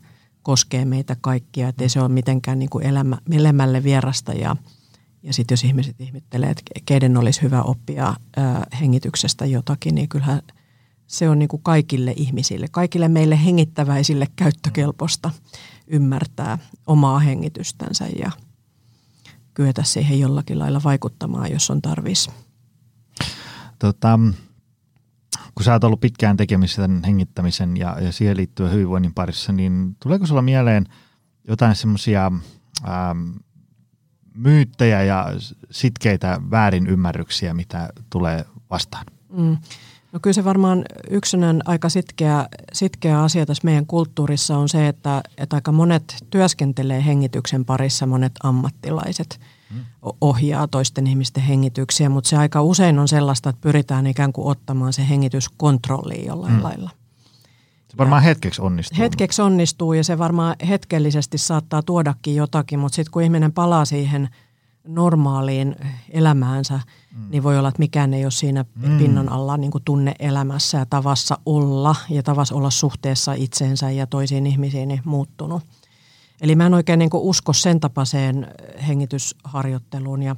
[0.43, 4.34] koskee meitä kaikkia, ettei se ole mitenkään niin kuin elämä, elämälle vierasta.
[4.34, 4.56] Ja,
[5.24, 10.41] ja sitten jos ihmiset ihmettelee, että keiden olisi hyvä oppia ää, hengityksestä jotakin, niin kyllähän
[11.08, 15.32] se on niin kuin kaikille ihmisille, kaikille meille hengittäväisille käyttökelpoista
[15.88, 18.32] ymmärtää omaa hengitystänsä ja–
[19.54, 22.30] kyetä siihen jollakin lailla vaikuttamaan, jos on tarvis.
[23.80, 24.20] Tota,
[25.56, 29.96] kun sä oot ollut pitkään tekemisissä tämän hengittämisen ja, ja siihen liittyen hyvinvoinnin parissa, niin
[30.04, 30.86] tuleeko sulla mieleen
[31.48, 32.32] jotain semmoisia
[34.36, 35.26] myyttejä ja
[35.72, 39.06] sitkeitä väärinymmärryksiä, mitä tulee vastaan?
[39.30, 39.58] Mm.
[40.13, 45.21] No kyllä se varmaan yksinään aika sitkeä, sitkeä asia tässä meidän kulttuurissa on se, että,
[45.38, 49.39] että aika monet työskentelee hengityksen parissa, monet ammattilaiset
[49.73, 49.80] mm.
[50.21, 54.93] ohjaa toisten ihmisten hengityksiä, mutta se aika usein on sellaista, että pyritään ikään kuin ottamaan
[54.93, 56.63] se hengitys kontrolliin jollain mm.
[56.63, 56.89] lailla.
[57.88, 58.97] Se varmaan ja hetkeksi onnistuu.
[58.97, 64.30] Hetkeksi onnistuu ja se varmaan hetkellisesti saattaa tuodakin jotakin, mutta sitten kun ihminen palaa siihen–
[64.88, 65.76] normaaliin
[66.10, 66.80] elämäänsä,
[67.13, 67.28] mm.
[67.30, 68.97] niin voi olla, että mikään ei ole siinä mm.
[68.97, 74.47] pinnan alla niin kuin tunne-elämässä ja tavassa olla ja tavassa olla suhteessa itseensä ja toisiin
[74.47, 75.63] ihmisiin niin muuttunut.
[76.41, 78.47] Eli mä en oikein niin kuin usko sen tapaiseen
[78.88, 80.36] hengitysharjoitteluun ja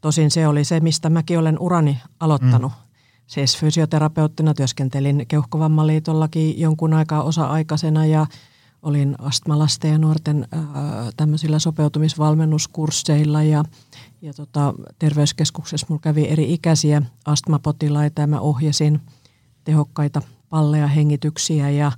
[0.00, 2.72] tosin se oli se, mistä mäkin olen urani aloittanut.
[2.72, 2.90] Mm.
[3.26, 8.26] Siis fysioterapeuttina työskentelin Keuhkovammaliitollakin jonkun aikaa osa-aikaisena ja–
[8.82, 10.62] olin astmalasten ja nuorten ää,
[11.16, 13.64] tämmöisillä sopeutumisvalmennuskursseilla ja,
[14.22, 19.00] ja tota, terveyskeskuksessa mulla kävi eri ikäisiä astmapotilaita ja mä ohjasin
[19.64, 21.92] tehokkaita palleja hengityksiä ja,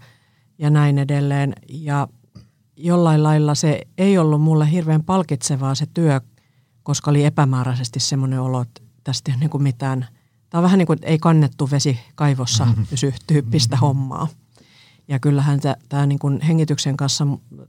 [0.59, 1.53] ja näin edelleen.
[1.69, 2.09] Ja
[2.77, 6.21] jollain lailla se ei ollut mulle hirveän palkitsevaa se työ,
[6.83, 10.07] koska oli epämääräisesti semmoinen olo, että tästä ei ole niin kuin mitään.
[10.51, 14.29] Tämä on vähän niin kuin, että ei kannettu vesi kaivossa pysy tyyppistä hommaa.
[15.09, 17.27] Ja kyllähän tämä niin kuin hengityksen kanssa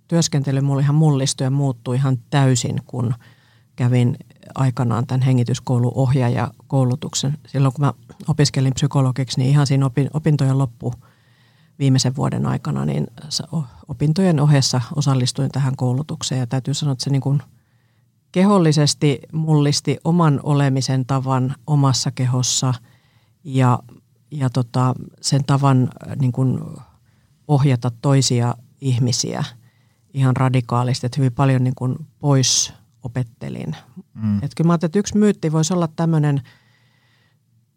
[0.07, 3.13] työskentely mulle ihan mullistui ja muuttui ihan täysin, kun
[3.75, 4.17] kävin
[4.55, 7.37] aikanaan tämän hengityskoulun ohjaajakoulutuksen.
[7.47, 7.93] Silloin kun mä
[8.27, 10.93] opiskelin psykologiksi, niin ihan siinä opintojen loppu
[11.79, 13.07] viimeisen vuoden aikana, niin
[13.87, 16.39] opintojen ohessa osallistuin tähän koulutukseen.
[16.39, 17.41] Ja täytyy sanoa, että se niin kuin
[18.31, 22.73] kehollisesti mullisti oman olemisen tavan omassa kehossa
[23.43, 23.79] ja,
[24.31, 26.59] ja tota, sen tavan äh, niin kuin
[27.47, 29.43] ohjata toisia ihmisiä
[30.13, 33.75] ihan radikaalisti, että hyvin paljon niin kuin pois opettelin.
[34.13, 34.37] Mm.
[34.37, 36.41] Että kyllä mä että yksi myytti voisi olla tämmöinen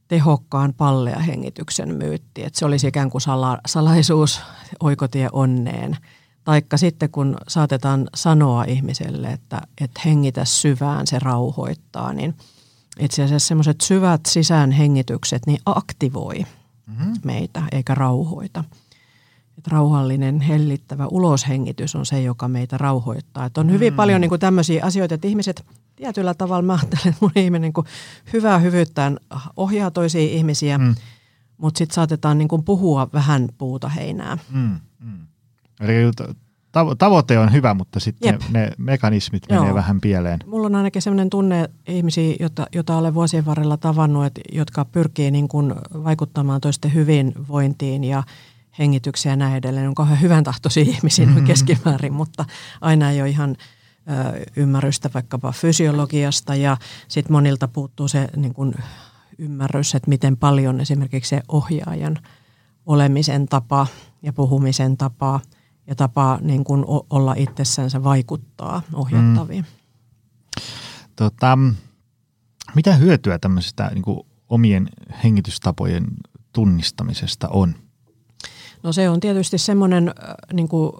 [0.09, 4.41] tehokkaan pallea hengityksen myytti, että se olisi ikään kuin sala, salaisuus
[4.81, 5.97] oikotie onneen–
[6.47, 12.35] Taikka sitten kun saatetaan sanoa ihmiselle, että, että hengitä syvään, se rauhoittaa, niin
[13.01, 16.47] itse asiassa semmoiset syvät sisäänhengitykset niin aktivoi
[16.87, 17.13] mm-hmm.
[17.25, 18.65] meitä eikä rauhoita.
[19.59, 23.45] Et rauhallinen, hellittävä uloshengitys on se, joka meitä rauhoittaa.
[23.45, 23.97] Et on hyvin mm.
[23.97, 25.67] paljon niin kuin tämmöisiä asioita, että ihmiset
[25.97, 27.87] tietyllä tavalla, mä ajattelen, että mun ihminen niin kuin
[28.33, 29.17] hyvää hyvyyttään
[29.57, 30.95] ohjaa toisia ihmisiä, mm.
[31.59, 34.39] mutta sitten saatetaan niin kuin puhua vähän puuta heinää.
[34.51, 34.81] Mm.
[35.01, 35.27] Mm.
[35.81, 35.95] Eli
[36.99, 39.61] tavoite on hyvä, mutta sitten ne, ne mekanismit Joo.
[39.61, 40.39] menee vähän pieleen.
[40.47, 45.31] Mulla on ainakin sellainen tunne ihmisiä, jota, jota olen vuosien varrella tavannut, että, jotka pyrkii
[45.31, 48.23] niin kuin vaikuttamaan toisten hyvinvointiin ja
[48.79, 49.89] hengityksiä ja näin edelleen.
[49.89, 51.45] On kauhean hyvän tahtoisia ihmisiä mm-hmm.
[51.45, 52.45] keskimäärin, mutta
[52.81, 53.57] aina ei ole ihan
[54.11, 56.77] ö, ymmärrystä vaikkapa fysiologiasta ja
[57.09, 58.75] sitten monilta puuttuu se niin kuin
[59.39, 62.19] ymmärrys, että miten paljon esimerkiksi se ohjaajan
[62.87, 63.87] olemisen tapa
[64.23, 65.41] ja puhumisen tapa–
[65.87, 69.65] ja tapa niin kuin olla itsessänsä vaikuttaa ohjattaviin.
[69.65, 70.63] Mm.
[71.17, 71.59] Tota,
[72.75, 74.89] mitä hyötyä tämmöisestä niin omien
[75.25, 76.07] hengitystapojen
[76.53, 77.75] tunnistamisesta on?
[78.83, 80.15] No se on tietysti semmoinen
[80.53, 80.93] niin kuin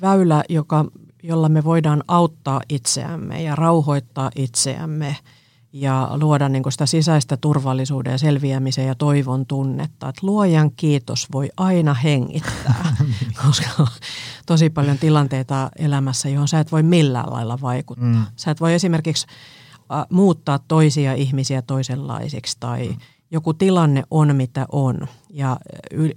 [0.00, 0.84] väylä, joka,
[1.22, 5.16] jolla me voidaan auttaa itseämme ja rauhoittaa itseämme–
[5.80, 10.08] ja luoda niin sitä sisäistä turvallisuuden ja selviämisen ja toivon tunnetta.
[10.08, 13.34] Että luojan kiitos voi aina hengittää, niin.
[13.46, 13.86] koska on
[14.46, 18.08] tosi paljon tilanteita elämässä, johon sä et voi millään lailla vaikuttaa.
[18.08, 18.26] Mm.
[18.36, 19.26] Sä et voi esimerkiksi
[20.10, 22.96] muuttaa toisia ihmisiä toisenlaisiksi tai mm
[23.30, 24.98] joku tilanne on mitä on.
[25.30, 25.56] Ja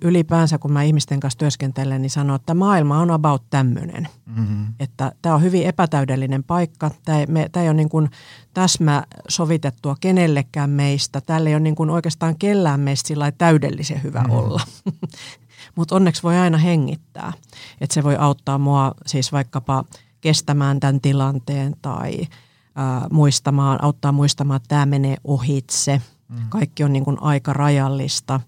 [0.01, 4.07] ylipäänsä kun mä ihmisten kanssa työskentelen, niin sanon, että maailma on about tämmöinen.
[4.25, 4.65] Mm-hmm.
[4.79, 6.91] Että tämä on hyvin epätäydellinen paikka.
[7.05, 8.09] Tämä ei, me, tämä ei ole niin kuin
[8.53, 11.21] täsmä sovitettua kenellekään meistä.
[11.21, 14.37] Täällä ei ole niin kuin oikeastaan kellään meistä sillä täydellisen hyvä mm-hmm.
[14.37, 14.61] olla.
[15.75, 17.33] Mutta onneksi voi aina hengittää.
[17.81, 19.83] Että se voi auttaa mua siis vaikkapa
[20.21, 26.49] kestämään tämän tilanteen tai äh, muistamaan, auttaa muistamaan, että tämä menee ohitse– Mm.
[26.49, 28.39] Kaikki on niin kuin aika rajallista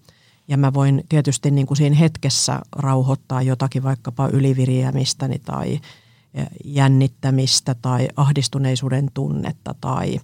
[0.48, 5.80] ja mä voin tietysti niin kuin siinä hetkessä rauhoittaa jotakin vaikkapa yliviriämistäni tai
[6.34, 10.20] e, jännittämistä tai ahdistuneisuuden tunnetta tai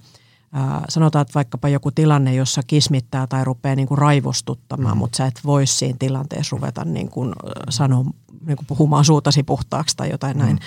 [0.53, 4.99] ää, sanotaan, että vaikkapa joku tilanne, jossa kismittää tai rupeaa niin kuin raivostuttamaan, mm.
[4.99, 7.33] mutta sä et voi siinä tilanteessa ruveta niin kuin,
[7.68, 8.05] sanoa,
[8.47, 10.42] niin kuin puhumaan suutasi puhtaaksi tai jotain mm.
[10.42, 10.59] näin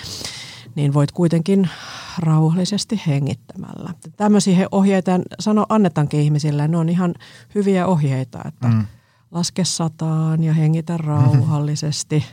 [0.74, 1.70] niin voit kuitenkin
[2.18, 3.94] rauhallisesti hengittämällä.
[4.16, 7.14] Tämmöisiä ohjeita sano, annetaankin ihmisille, ne on ihan
[7.54, 8.86] hyviä ohjeita, että mm.
[9.30, 12.24] laske sataan ja hengitä rauhallisesti.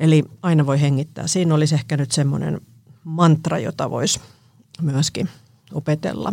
[0.00, 1.26] Eli aina voi hengittää.
[1.26, 2.60] Siinä olisi ehkä nyt semmoinen
[3.04, 4.20] mantra, jota voisi
[4.82, 5.28] myöskin
[5.72, 6.32] opetella.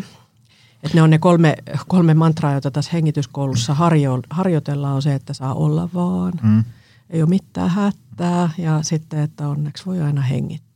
[0.83, 1.55] Et ne on ne kolme,
[1.87, 6.63] kolme mantraa, joita tässä hengityskoulussa harjo, harjoitellaan, on se, että saa olla vaan, mm.
[7.09, 10.74] ei ole mitään hätää ja sitten, että onneksi voi aina hengittää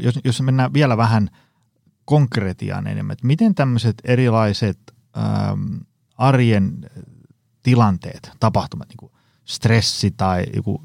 [0.00, 1.30] jos, jos mennään vielä vähän
[2.04, 4.78] konkretiaan enemmän, että miten tämmöiset erilaiset
[5.16, 5.80] äm,
[6.16, 6.90] arjen
[7.62, 9.12] tilanteet, tapahtumat, niin kuin
[9.44, 10.82] stressi tai joku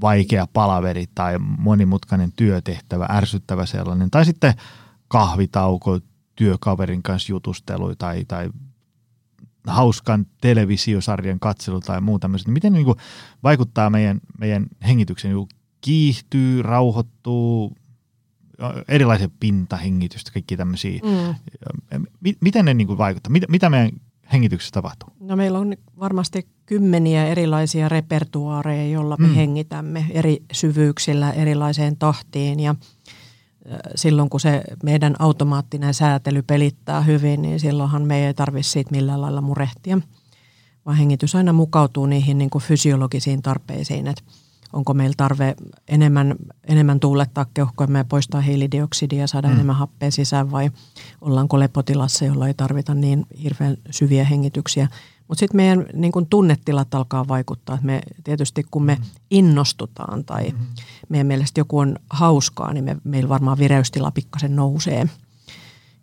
[0.00, 4.54] vaikea palaveri tai monimutkainen työtehtävä, ärsyttävä sellainen, tai sitten
[5.08, 6.00] kahvitauko,
[6.36, 8.50] työkaverin kanssa jutustelu tai, tai
[9.66, 12.98] hauskan televisiosarjan katselu tai muu tämmöistä, niin miten niin kuin
[13.42, 15.48] vaikuttaa meidän, meidän hengitykseen, niin
[15.80, 17.76] kiihtyy, rauhoittuu,
[18.88, 21.00] erilaisia pintahengitystä, kaikki tämmöisiä.
[21.02, 22.06] Mm.
[22.40, 23.32] Miten ne niin kuin vaikuttaa?
[23.32, 23.90] Mitä, mitä meidän
[24.32, 25.08] hengityksessä tapahtuu?
[25.20, 29.34] No meillä on varmasti kymmeniä erilaisia repertuaareja, joilla me mm.
[29.34, 32.74] hengitämme eri syvyyksillä erilaiseen tahtiin ja
[33.94, 39.20] silloin kun se meidän automaattinen säätely pelittää hyvin, niin silloinhan me ei tarvitse siitä millään
[39.20, 39.98] lailla murehtia,
[40.86, 44.22] vaan hengitys aina mukautuu niihin niin kuin fysiologisiin tarpeisiin, että
[44.72, 45.56] onko meillä tarve
[45.88, 49.54] enemmän, enemmän tuulettaa keuhkoimme ja poistaa hiilidioksidia ja saada mm.
[49.54, 50.70] enemmän happea sisään vai
[51.20, 54.88] ollaanko lepotilassa, jolla ei tarvita niin hirveän syviä hengityksiä.
[55.28, 57.78] Mutta sitten meidän niin kun tunnetilat alkaa vaikuttaa.
[57.82, 59.04] Me, tietysti kun me mm.
[59.30, 60.66] innostutaan tai mm.
[61.08, 65.08] meidän mielestä joku on hauskaa, niin me, meillä varmaan vireystila pikkasen nousee.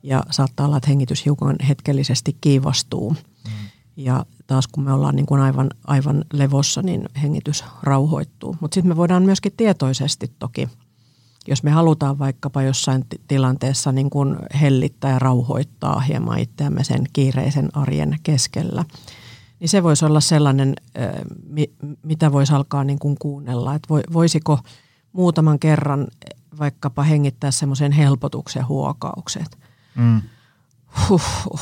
[0.03, 3.11] Ja saattaa olla, että hengitys hiukan hetkellisesti kiivastuu.
[3.11, 3.51] Mm.
[3.95, 8.55] Ja taas kun me ollaan niin kuin aivan, aivan levossa, niin hengitys rauhoittuu.
[8.59, 10.69] Mutta sitten me voidaan myöskin tietoisesti toki
[11.49, 17.69] jos me halutaan vaikkapa jossain tilanteessa niin kuin hellittää ja rauhoittaa hieman itseämme sen kiireisen
[17.73, 18.85] arjen keskellä,
[19.59, 20.75] niin se voisi olla sellainen,
[22.03, 24.59] mitä voisi alkaa niin kuin kuunnella, että voisiko
[25.13, 26.07] muutaman kerran
[26.59, 29.57] vaikkapa hengittää semmoisen helpotuksen huokaukset.
[29.95, 30.21] Mm.
[31.09, 31.59] Huh, huh.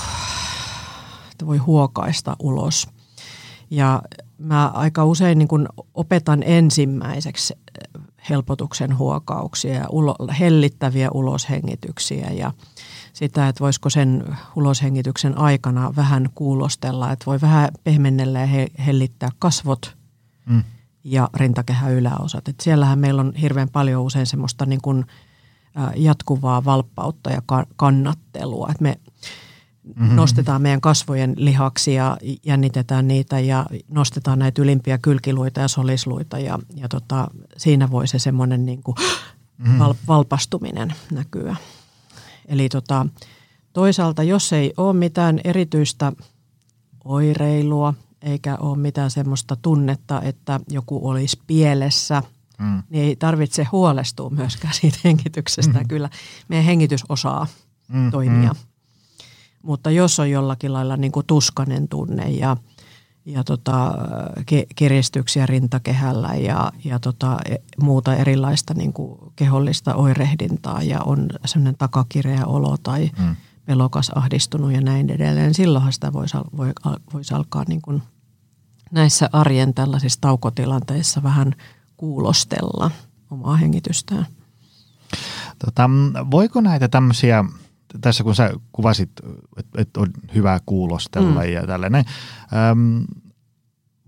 [1.37, 2.87] Että voi huokaista ulos.
[3.71, 4.01] Ja
[4.37, 7.53] mä aika usein niin kun opetan ensimmäiseksi
[8.29, 12.51] helpotuksen huokauksia ja ulo, hellittäviä uloshengityksiä ja
[13.13, 19.95] sitä, että voisiko sen uloshengityksen aikana vähän kuulostella, että voi vähän pehmennellä ja hellittää kasvot
[20.45, 20.63] mm.
[21.03, 22.47] ja rintakehän yläosat.
[22.47, 25.05] Et siellähän meillä on hirveän paljon usein semmoista niin kuin
[25.95, 27.41] jatkuvaa valppautta ja
[27.75, 28.67] kannattelua.
[28.71, 28.99] Et me
[29.95, 30.15] mm-hmm.
[30.15, 36.89] nostetaan meidän kasvojen lihaksia, jännitetään niitä ja nostetaan näitä ylimpiä kylkiluita ja solisluita ja, ja
[36.89, 38.95] tota, siinä voi se semmoinen niin kuin
[39.57, 39.79] mm-hmm.
[39.79, 41.55] val, valpastuminen näkyä.
[42.45, 43.05] Eli tota,
[43.73, 46.13] toisaalta, jos ei ole mitään erityistä
[47.05, 52.23] oireilua eikä ole mitään semmoista tunnetta, että joku olisi pielessä,
[52.59, 52.83] mm.
[52.89, 55.79] niin ei tarvitse huolestua myöskään siitä hengityksestä.
[55.79, 55.87] Mm.
[55.87, 56.09] Kyllä
[56.47, 57.47] meidän hengitys osaa
[57.87, 58.11] mm.
[58.11, 58.53] toimia.
[58.53, 58.66] Mm.
[59.63, 62.57] Mutta jos on jollakin lailla niin kuin tuskanen tunne ja,
[63.25, 63.93] ja tota,
[64.75, 71.77] kiristyksiä rintakehällä ja, ja tota, e, muuta erilaista niin kuin kehollista oirehdintaa ja on sellainen
[71.77, 73.35] takakireä olo tai mm.
[73.65, 76.73] pelokas, ahdistunut ja näin edelleen, silloinhan sitä voisi, voi,
[77.13, 78.01] voisi alkaa niin kuin
[78.91, 81.55] näissä arjen tällaisissa taukotilanteissa vähän
[81.97, 82.91] kuulostella
[83.31, 84.25] omaa hengitystään.
[85.65, 85.89] Tota,
[86.31, 87.45] voiko näitä tämmöisiä
[88.01, 89.11] tässä kun sä kuvasit,
[89.57, 91.49] että et on hyvä kuulostella mm.
[91.49, 92.05] ja tällainen,
[92.71, 93.03] äm,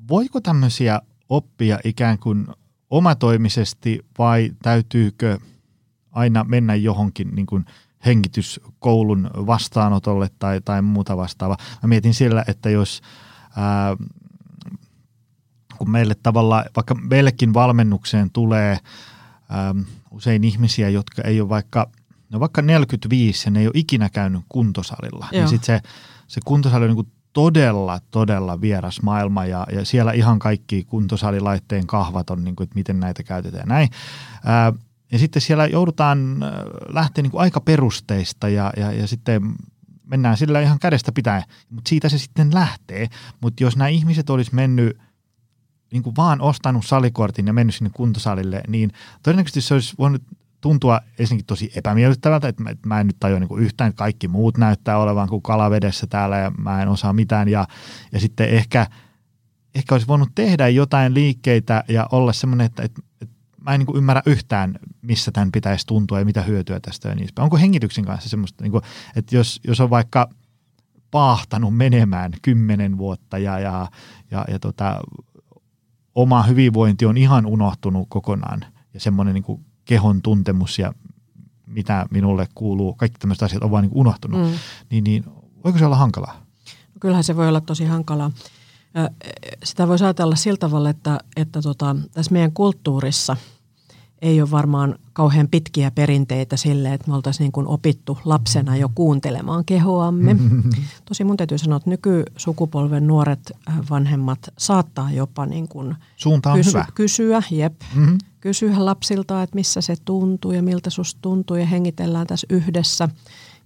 [0.07, 2.47] voiko tämmöisiä oppia ikään kuin
[2.89, 5.37] omatoimisesti vai täytyykö
[6.11, 7.65] aina mennä johonkin niin kuin
[8.05, 11.57] hengityskoulun vastaanotolle tai, tai muuta vastaavaa.
[11.83, 13.01] Mä mietin sillä, että jos
[13.57, 13.95] ää,
[15.77, 18.79] kun meille tavallaan, vaikka meillekin valmennukseen tulee
[19.49, 19.75] ää,
[20.11, 21.89] usein ihmisiä, jotka ei ole vaikka
[22.29, 25.41] no vaikka 45 ja ne ei ole ikinä käynyt kuntosalilla, niin Joo.
[25.41, 25.89] niin sitten se,
[26.27, 31.87] se kuntosali on niin kuin todella, todella vieras maailma ja, ja siellä ihan kaikki kuntosalilaitteen
[31.87, 33.89] kahvat on, niin kuin, että miten näitä käytetään näin.
[34.45, 34.73] Ää,
[35.11, 36.39] ja sitten siellä joudutaan
[36.93, 39.55] lähteä niin kuin aika perusteista ja, ja, ja sitten
[40.05, 43.07] mennään sillä ihan kädestä pitäen, mutta siitä se sitten lähtee.
[43.41, 44.97] Mutta jos nämä ihmiset olisi mennyt
[45.91, 48.91] niin kuin vaan ostanut salikortin ja mennyt sinne kuntosalille, niin
[49.23, 50.21] todennäköisesti se olisi voinut
[50.61, 54.57] tuntua ensinnäkin tosi epämiellyttävältä, että mä, että mä en nyt tajua niin yhtään, kaikki muut
[54.57, 57.49] näyttää olevan kuin kalavedessä täällä ja mä en osaa mitään.
[57.49, 57.67] Ja,
[58.11, 58.87] ja sitten ehkä,
[59.75, 63.97] ehkä olisi voinut tehdä jotain liikkeitä ja olla semmoinen, että, että, että mä en niin
[63.97, 68.29] ymmärrä yhtään, missä tämän pitäisi tuntua ja mitä hyötyä tästä ja niin Onko hengityksen kanssa
[68.29, 68.83] semmoista, niin kuin,
[69.15, 70.29] että jos, jos on vaikka
[71.11, 73.87] paahtanut menemään kymmenen vuotta ja, ja,
[74.31, 75.01] ja, ja tota,
[76.15, 80.93] oma hyvinvointi on ihan unohtunut kokonaan ja semmoinen niin kehon tuntemus ja
[81.65, 84.57] mitä minulle kuuluu, kaikki tämmöiset asiat on vaan niin unohtunut, mm.
[84.89, 85.23] niin, niin
[85.63, 86.33] voiko se olla hankalaa?
[86.65, 88.31] No kyllähän se voi olla tosi hankalaa.
[89.63, 93.37] Sitä voi ajatella sillä tavalla, että, että tota, tässä meidän kulttuurissa
[94.21, 98.89] ei ole varmaan kauhean pitkiä perinteitä sille, että me oltaisiin niin kuin opittu lapsena jo
[98.95, 100.35] kuuntelemaan kehoamme.
[101.07, 103.51] Tosi mun täytyy sanoa, että nykysukupolven nuoret
[103.89, 106.85] vanhemmat saattaa jopa niin kuin Suunta on kysy- hyvä.
[106.95, 112.27] kysyä, jep, mm-hmm kysyä lapsilta, että missä se tuntuu ja miltä susta tuntuu ja hengitellään
[112.27, 113.09] tässä yhdessä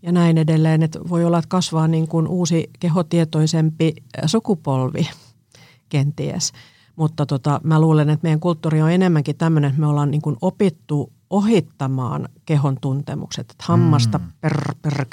[0.02, 0.84] ja näin edelleen.
[0.84, 3.94] Että voi olla, että kasvaa niin kuin uusi kehotietoisempi
[4.26, 5.10] sukupolvi
[5.90, 6.52] kenties.
[6.96, 10.38] Mutta tota, mä luulen, että meidän kulttuuri on enemmänkin tämmöinen, että me ollaan niin kuin
[10.42, 13.52] opittu ohittamaan kehon tuntemukset.
[13.52, 14.32] Että hammasta mm.
[14.42, 15.06] per,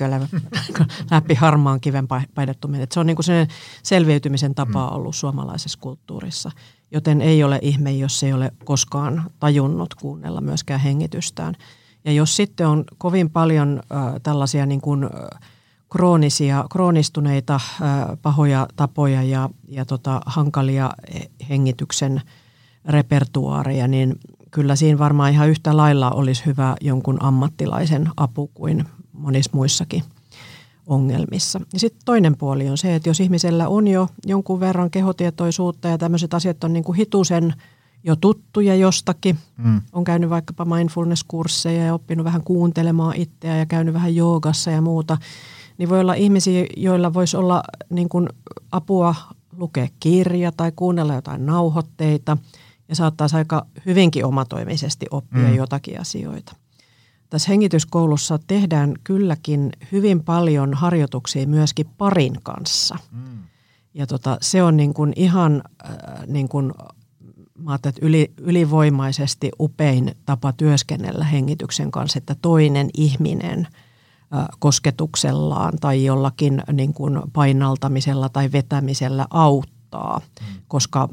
[1.11, 3.49] läpi harmaan kiven painettu Se on niin kuin se
[3.83, 4.97] selviytymisen tapa mm.
[4.97, 6.51] ollut suomalaisessa kulttuurissa–
[6.90, 11.55] joten ei ole ihme, jos ei ole koskaan tajunnut kuunnella myöskään hengitystään.
[12.05, 15.40] Ja jos sitten on kovin paljon äh, tällaisia niin kuin, äh,
[15.90, 17.61] kroonisia, kroonistuneita äh,
[18.22, 20.91] pahoja tapoja ja, ja tota, hankalia
[21.49, 22.22] hengityksen
[22.84, 24.16] repertuaareja, niin
[24.51, 30.05] kyllä siinä varmaan ihan yhtä lailla olisi hyvä jonkun ammattilaisen apu kuin monissa muissakin–
[30.91, 31.61] ongelmissa.
[31.72, 35.99] Ja sitten toinen puoli on se, että jos ihmisellä on jo jonkun verran kehotietoisuutta ja
[35.99, 37.55] tämmöiset asiat on niin kuin hitusen
[38.05, 39.80] jo tuttuja jostakin, mm.
[39.93, 45.18] on käynyt vaikkapa mindfulness-kursseja ja oppinut vähän kuuntelemaan itseä ja käynyt vähän joogassa ja muuta,
[45.81, 48.28] niin voi olla ihmisiä, joilla voisi olla niin kuin
[48.72, 49.14] apua
[49.57, 52.37] lukea kirja tai kuunnella jotain nauhoitteita
[52.89, 55.55] ja saattaisi aika hyvinkin omatoimisesti oppia mm.
[55.55, 56.57] jotakin asioita.
[57.31, 62.97] tässä hengityskoulussa tehdään kylläkin hyvin paljon harjoituksia myöskin parin kanssa.
[63.11, 63.39] Mm.
[63.95, 66.72] Ja tota, se on niin kuin ihan äh, niin kuin,
[67.59, 73.89] mä että yli, ylivoimaisesti upein tapa työskennellä hengityksen kanssa, että toinen ihminen äh,
[74.59, 80.47] kosketuksellaan tai jollakin niin kuin painaltamisella tai vetämisellä auttaa, mm.
[80.68, 81.09] koska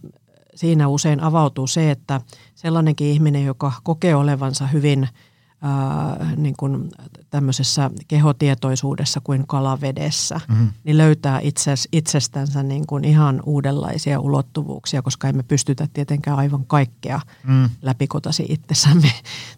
[0.56, 2.22] siinä usein avautuu se, että
[2.56, 5.08] sellainenkin ihminen, joka kokee olevansa hyvin–
[5.62, 6.90] ää, niin kuin
[7.30, 10.70] tämmöisessä kehotietoisuudessa kuin kalavedessä, mm-hmm.
[10.84, 17.20] niin löytää itses, itsestänsä niin kuin ihan uudenlaisia ulottuvuuksia, koska emme pystytä tietenkään aivan kaikkea
[17.44, 17.70] mm.
[17.82, 19.12] läpikotasi itsessämme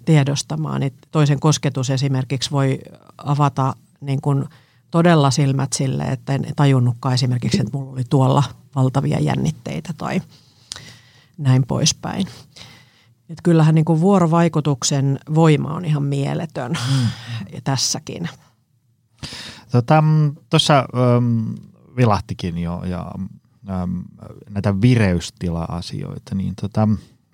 [0.05, 0.83] tiedostamaan.
[0.83, 2.79] Et toisen kosketus esimerkiksi voi
[3.17, 4.45] avata niin kuin
[4.91, 8.43] todella silmät sille, että en tajunnutkaan esimerkiksi, että mulla oli tuolla
[8.75, 10.21] valtavia jännitteitä tai
[11.37, 12.27] näin poispäin.
[13.29, 17.07] Että kyllähän niin kuin vuorovaikutuksen voima on ihan mieletön mm.
[17.63, 18.29] tässäkin.
[20.49, 21.49] Tuossa tota, ähm,
[21.97, 23.11] vilahtikin jo ja
[23.69, 23.99] ähm,
[24.49, 26.87] näitä vireystila-asioita, niin tota,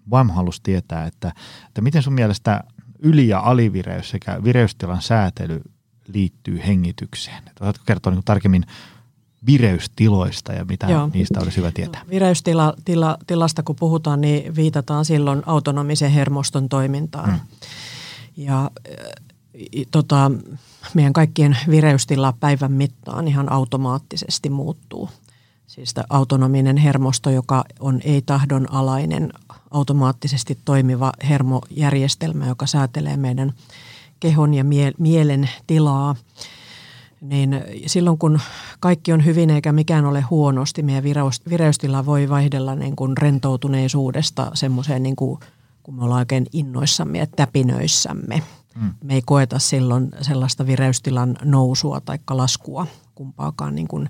[0.10, 1.34] Vam halusi tietää, että,
[1.68, 2.64] että miten sun mielestä
[3.00, 5.62] yli- ja alivireys sekä vireystilan säätely
[6.08, 7.44] liittyy hengitykseen.
[7.60, 8.66] Oletko kertoa niin tarkemmin
[9.46, 11.10] vireystiloista ja mitä Joo.
[11.14, 12.02] niistä olisi hyvä tietää?
[12.10, 17.30] Vireystilasta kun puhutaan, niin viitataan silloin autonomisen hermoston toimintaan.
[17.30, 17.40] Hmm.
[18.38, 18.72] Ja
[19.92, 20.32] tota,
[20.94, 25.10] meidän kaikkien vireystila päivän mittaan ihan automaattisesti muuttuu.
[25.68, 29.34] Siis autonominen hermosto, joka on ei-tahdon alainen,
[29.72, 33.54] automaattisesti toimiva hermojärjestelmä, joka säätelee meidän
[34.20, 34.64] kehon ja
[34.98, 36.16] mielen tilaa–
[37.30, 38.40] niin silloin kun
[38.80, 41.04] kaikki on hyvin eikä mikään ole huonosti, meidän
[41.50, 45.40] vireystila voi vaihdella niin kuin rentoutuneisuudesta semmoiseen, niin kuin,
[45.84, 48.42] kun me ollaan oikein innoissamme ja täpinöissämme.
[48.76, 48.94] Mm.
[49.04, 54.10] Me ei koeta silloin sellaista vireystilan nousua tai laskua kumpaakaan niin kuin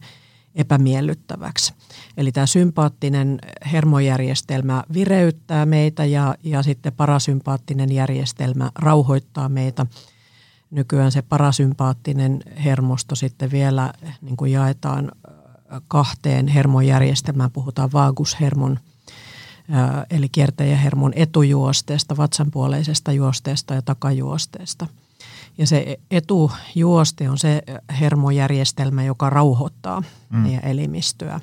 [0.55, 1.73] epämiellyttäväksi.
[2.17, 3.39] Eli tämä sympaattinen
[3.71, 9.85] hermojärjestelmä vireyttää meitä ja, ja sitten parasympaattinen järjestelmä rauhoittaa meitä–
[10.71, 15.11] nykyään se parasympaattinen hermosto sitten vielä niin kuin jaetaan
[15.87, 17.51] kahteen hermojärjestelmään.
[17.51, 18.79] Puhutaan vaagushermon
[20.09, 24.87] eli kiertäjähermon etujuosteesta, vatsanpuoleisesta juosteesta ja takajuosteesta.
[25.57, 27.63] Ja se etujuoste on se
[27.99, 30.37] hermojärjestelmä, joka rauhoittaa mm.
[30.37, 31.39] meidän elimistöä.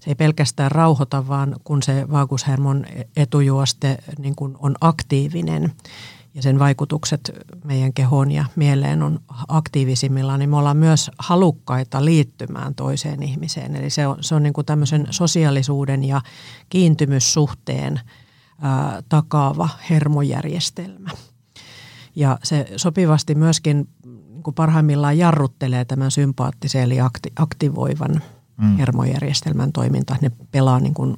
[0.00, 2.86] Se ei pelkästään rauhoita, vaan kun se vaagushermon
[3.16, 5.72] etujuoste niin kun on aktiivinen,
[6.34, 7.30] ja sen vaikutukset
[7.64, 13.76] meidän kehoon ja mieleen on aktiivisimmillaan, niin me ollaan myös halukkaita liittymään toiseen ihmiseen.
[13.76, 16.20] Eli se on, se on niin kuin tämmöisen sosiaalisuuden ja
[16.68, 18.00] kiintymyssuhteen
[18.60, 21.10] ää, takaava hermojärjestelmä.
[22.16, 28.22] Ja se sopivasti myöskin niin kuin parhaimmillaan jarruttelee tämän sympaattisen eli akti, aktivoivan
[28.56, 28.76] mm.
[28.76, 30.16] hermojärjestelmän toiminta.
[30.20, 31.16] Ne pelaa niin kuin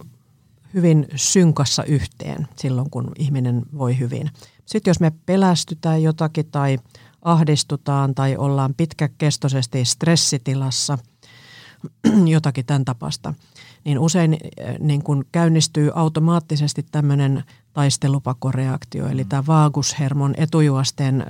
[0.75, 4.31] hyvin synkassa yhteen silloin, kun ihminen voi hyvin–
[4.67, 6.79] sitten jos me pelästytään jotakin tai
[7.23, 10.99] ahdistutaan tai ollaan pitkäkestoisesti stressitilassa,
[12.35, 13.35] jotakin tämän tapasta,
[13.85, 21.27] niin usein eh, niin kun käynnistyy automaattisesti tämmöinen taistelupakoreaktio, eli tämä vaagushermon etujuosteen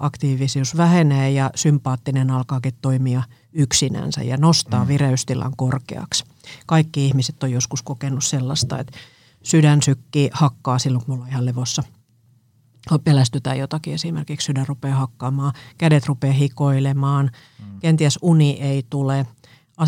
[0.00, 3.22] aktiivisuus vähenee ja sympaattinen alkaakin toimia
[3.52, 4.88] yksinänsä ja nostaa mm.
[4.88, 6.24] vireystilan korkeaksi.
[6.66, 8.98] Kaikki ihmiset on joskus kokenut sellaista, että
[9.42, 11.82] sydän sykkii, hakkaa silloin, kun me ollaan ihan levossa–
[13.04, 17.80] pelästytään jotakin, esimerkiksi sydän rupeaa hakkaamaan, kädet rupeaa hikoilemaan, mm.
[17.80, 19.26] kenties uni ei tule,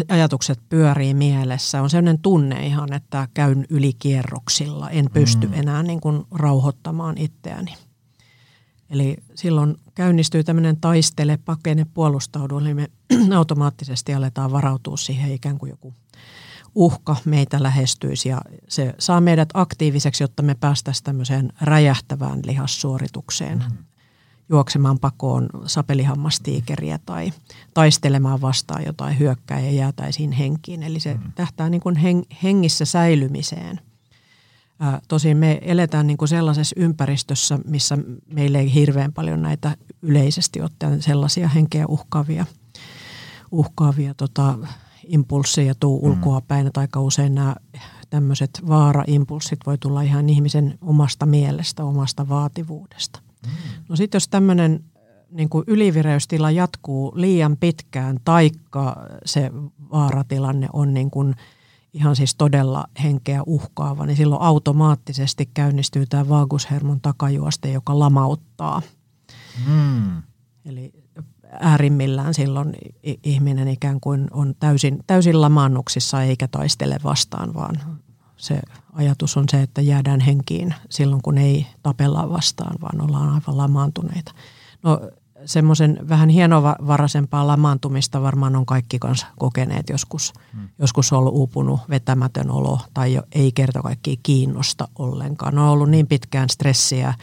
[0.08, 1.82] ajatukset pyörii mielessä.
[1.82, 5.54] On sellainen tunne ihan, että käyn ylikierroksilla, en pysty mm.
[5.54, 7.74] enää niin kuin rauhoittamaan itseäni.
[8.90, 12.90] Eli silloin käynnistyy tämmöinen taistele, pakene, puolustaudu, eli me
[13.36, 15.94] automaattisesti aletaan varautua siihen ikään kuin joku–
[16.78, 23.58] uhka meitä lähestyisi ja se saa meidät aktiiviseksi, jotta me päästäisiin tämmöiseen räjähtävään lihassuoritukseen.
[23.58, 23.84] Mm.
[24.48, 27.32] Juoksemaan pakoon sapelihammastiikeriä tai
[27.74, 30.82] taistelemaan vastaan jotain hyökkää ja jäätäisiin henkiin.
[30.82, 31.32] Eli se mm.
[31.34, 31.96] tähtää niin kuin
[32.42, 33.80] hengissä säilymiseen.
[35.08, 41.02] tosin me eletään niin kuin sellaisessa ympäristössä, missä meillä ei hirveän paljon näitä yleisesti ottaen
[41.02, 42.46] sellaisia henkeä uhkaavia,
[43.50, 44.58] uhkaavia tota,
[45.08, 46.08] impulsseja tuu mm.
[46.08, 47.56] ulkoa päin, että aika usein nämä
[48.10, 53.20] tämmöiset vaaraimpulssit voi tulla ihan ihmisen omasta mielestä, omasta vaativuudesta.
[53.46, 53.52] Mm.
[53.88, 54.84] No sitten jos tämmöinen
[55.30, 59.50] niin kuin ylivireystila jatkuu liian pitkään, taikka se
[59.92, 61.34] vaaratilanne on niin kuin
[61.94, 68.82] ihan siis todella henkeä uhkaava, niin silloin automaattisesti käynnistyy tämä vaagushermon takajuoste, joka lamauttaa
[69.66, 70.22] Mm.
[70.64, 70.92] Eli
[71.60, 72.74] äärimmillään silloin
[73.22, 77.76] ihminen ikään kuin on täysin, täysin lamaannuksissa eikä taistele vastaan, vaan
[78.36, 78.60] se
[78.92, 84.32] ajatus on se, että jäädään henkiin silloin, kun ei tapella vastaan, vaan ollaan aivan lamaantuneita.
[84.82, 85.00] No
[85.44, 90.32] semmoisen vähän hienovaraisempaa lamaantumista varmaan on kaikki kanssa kokeneet joskus.
[90.52, 90.68] Hmm.
[90.78, 95.58] Joskus on ollut uupunut, vetämätön olo tai jo, ei kerta kaikki kiinnosta ollenkaan.
[95.58, 97.14] On ollut niin pitkään stressiä,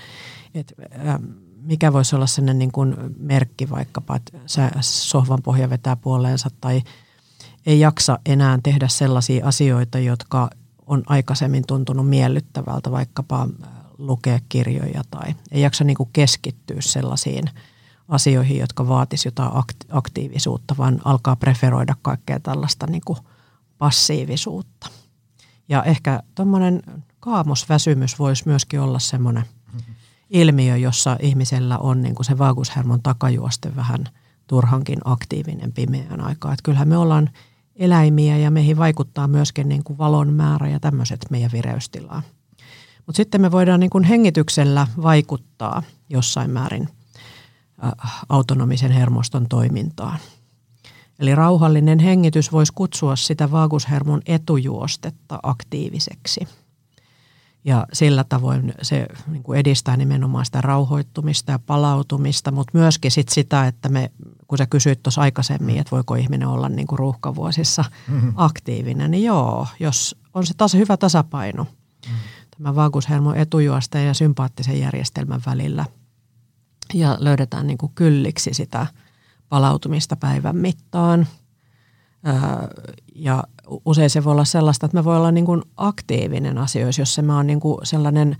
[0.54, 0.74] että
[1.08, 1.20] äh,
[1.66, 4.40] mikä voisi olla sellainen niin kuin merkki vaikkapa, että
[4.82, 6.82] sohvan pohja vetää puoleensa tai
[7.66, 10.50] ei jaksa enää tehdä sellaisia asioita, jotka
[10.88, 13.48] on aikaisemmin tuntunut miellyttävältä, vaikkapa
[13.98, 17.50] lukea kirjoja tai ei jaksa niin kuin keskittyä sellaisiin
[18.08, 19.52] asioihin, jotka vaatisi jotain
[19.92, 23.20] aktiivisuutta, vaan alkaa preferoida kaikkea tällaista niin kuin
[23.78, 24.90] passiivisuutta.
[25.70, 26.84] Ja ehkä tuommoinen
[27.20, 29.44] kaamosväsymys voisi myöskin olla semmoinen
[30.30, 34.06] ilmiö, jossa ihmisellä on niin kuin se vaagushermon takajuoste vähän
[34.48, 36.54] turhankin aktiivinen pimeään aikaa.
[36.54, 37.30] Että kyllähän me ollaan
[37.76, 42.24] eläimiä ja meihin vaikuttaa myöskin niin kuin valon määrä ja tämmöiset meidän vireystilaan.
[43.06, 46.90] Mutta sitten me voidaan niin kuin hengityksellä vaikuttaa jossain määrin
[48.30, 50.20] autonomisen hermoston toimintaan.
[51.20, 56.48] Eli rauhallinen hengitys voisi kutsua sitä vaagushermon etujuostetta aktiiviseksi–
[57.66, 63.30] ja sillä tavoin se niin kuin edistää nimenomaan sitä rauhoittumista ja palautumista, mutta myöskin sit
[63.30, 64.12] sitä, että me,
[64.48, 68.34] kun sä kysyit tuossa aikaisemmin, että voiko ihminen olla niin kuin ruuhkavuosissa mm-hmm.
[68.36, 72.18] aktiivinen, niin joo, jos on se taas hyvä tasapaino mm-hmm.
[72.58, 75.86] tämä vaagushermon etujuosta ja sympaattisen järjestelmän välillä
[76.94, 78.88] ja löydetään niin kuin kylliksi sitä
[79.50, 81.28] palautumista päivän mittaan–
[83.16, 83.44] ja
[83.86, 87.22] usein se voi olla sellaista, että me voi olla niin kuin aktiivinen asioissa, jos se
[87.22, 88.38] mä oon niin kuin sellainen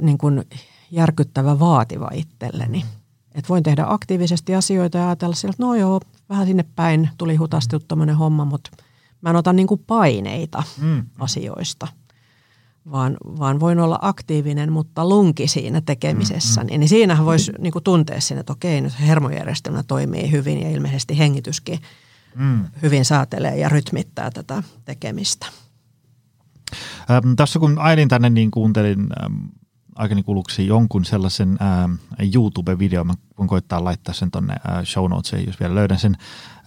[0.00, 0.44] niin kuin
[0.90, 2.84] järkyttävä vaativa itselleni.
[3.34, 7.36] Että voin tehdä aktiivisesti asioita ja ajatella sillä, että no joo, vähän sinne päin tuli
[7.36, 8.70] hutaasti tuommoinen homma, mutta
[9.20, 11.04] mä en ota niin kuin paineita mm.
[11.18, 11.88] asioista.
[12.90, 16.60] Vaan, vaan voin olla aktiivinen, mutta lunki siinä tekemisessä.
[16.60, 16.80] Mm, mm.
[16.80, 21.18] Niin siinähän voisi niin kuin tuntea sinne, että okei, nyt hermojärjestelmä toimii hyvin ja ilmeisesti
[21.18, 21.78] hengityskin–
[22.34, 22.66] mm.
[22.82, 25.46] hyvin säätelee ja rytmittää tätä tekemistä.
[27.10, 29.34] Ähm, tässä kun ailin tänne, niin kuuntelin ähm,
[29.94, 31.92] aikani kuluksi jonkun sellaisen ähm,
[32.34, 33.06] YouTube-videon.
[33.06, 36.16] Mä voin koittaa laittaa sen tonne äh, show notesiin, jos vielä löydän sen.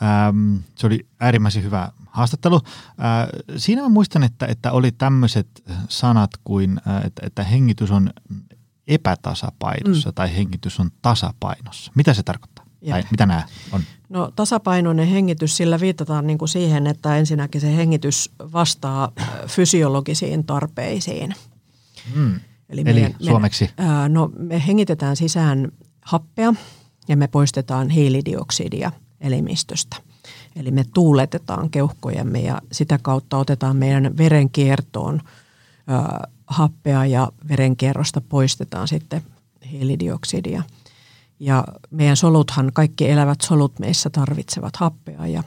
[0.04, 2.56] Ähm, se oli äärimmäisen hyvä haastattelu.
[2.56, 5.48] Äh, siinä mä muistan, että, että oli tämmöiset
[5.90, 8.10] sanat kuin, äh, että, että hengitys on
[8.88, 10.14] epätasapainossa mm.
[10.14, 11.92] tai hengitys on tasapainossa.
[11.96, 12.53] Mitä se tarkoittaa?
[12.92, 13.82] Tai mitä nämä on?
[14.10, 19.12] No tasapainoinen hengitys, sillä viitataan niin kuin siihen, että ensinnäkin se hengitys vastaa
[19.48, 21.36] fysiologisiin tarpeisiin.
[22.16, 22.36] Mm.
[22.70, 23.70] Eli, Eli meidän, suomeksi?
[23.78, 25.72] Me, ää, no me hengitetään sisään
[26.02, 26.54] happea
[27.08, 29.96] ja me poistetaan hiilidioksidia elimistöstä.
[30.56, 35.22] Eli me tuuletetaan keuhkojemme ja sitä kautta otetaan meidän verenkiertoon
[35.88, 39.22] ää, happea ja verenkierrosta poistetaan sitten
[39.72, 40.64] hiilidioksidia–
[41.44, 45.44] ja meidän soluthan, kaikki elävät solut meissä tarvitsevat happea ja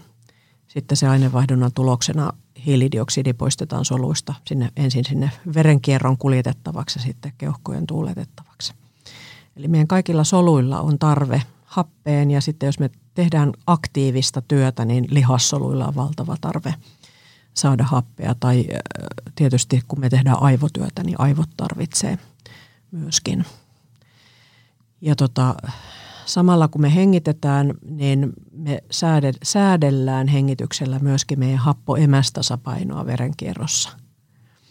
[0.69, 2.33] sitten se aineenvaihdunnan tuloksena
[2.67, 8.75] hiilidioksidi poistetaan soluista sinne, ensin sinne verenkierron kuljetettavaksi ja sitten keuhkojen tuuletettavaksi.
[9.57, 15.07] Eli meidän kaikilla soluilla on tarve happeen ja sitten jos me tehdään aktiivista työtä, niin
[15.11, 16.75] lihassoluilla on valtava tarve
[17.55, 18.35] saada happea.
[18.41, 18.65] Tai
[19.35, 22.19] tietysti kun me tehdään aivotyötä, niin aivot tarvitsee
[22.91, 23.45] myöskin
[25.01, 25.55] ja tota,
[26.27, 28.83] samalla kun me hengitetään, niin me
[29.43, 33.91] säädellään hengityksellä myöskin meidän happoemästasapainoa verenkierrossa.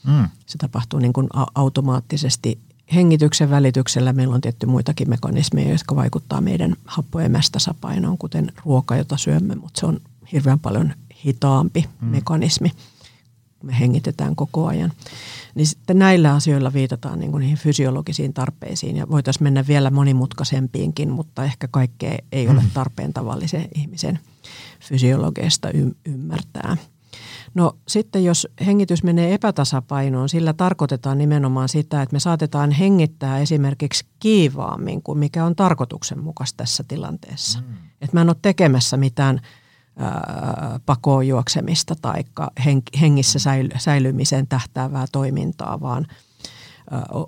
[0.07, 0.29] Mm.
[0.45, 2.59] Se tapahtuu niin kuin automaattisesti
[2.93, 4.13] hengityksen välityksellä.
[4.13, 9.85] Meillä on tietty muitakin mekanismeja, jotka vaikuttaa meidän happoemästasapainoon, kuten ruoka, jota syömme, mutta se
[9.85, 9.99] on
[10.31, 10.93] hirveän paljon
[11.25, 12.07] hitaampi mm.
[12.07, 12.71] mekanismi.
[13.63, 14.91] Me hengitetään koko ajan.
[15.55, 21.09] Niin sitten näillä asioilla viitataan niin kuin niihin fysiologisiin tarpeisiin ja voitaisiin mennä vielä monimutkaisempiinkin,
[21.11, 22.69] mutta ehkä kaikkea ei ole mm.
[22.73, 24.19] tarpeen tavallisen ihmisen
[24.79, 26.77] fysiologiasta y- ymmärtää.
[27.53, 34.05] No sitten jos hengitys menee epätasapainoon, sillä tarkoitetaan nimenomaan sitä, että me saatetaan hengittää esimerkiksi
[34.19, 37.59] kiivaammin kuin mikä on tarkoituksenmukaista tässä tilanteessa.
[37.59, 37.65] Mm.
[38.01, 39.39] Että mä en ole tekemässä mitään–
[40.85, 42.23] pakoon juoksemista tai
[43.01, 43.39] hengissä
[43.77, 46.07] säilymiseen tähtäävää toimintaa, vaan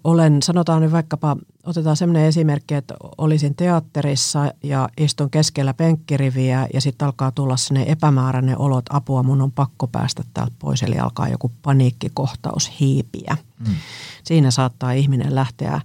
[0.04, 6.82] olen, sanotaan nyt vaikkapa, otetaan sellainen esimerkki, että olisin teatterissa ja istun keskellä penkkiriviä ja
[6.82, 11.00] sitten alkaa tulla sinne epämääräinen olo, että apua mun on pakko päästä täältä pois, eli
[11.00, 13.38] alkaa joku paniikkikohtaus hiipiä.
[13.68, 13.76] Mm.
[14.24, 15.82] Siinä saattaa ihminen lähteä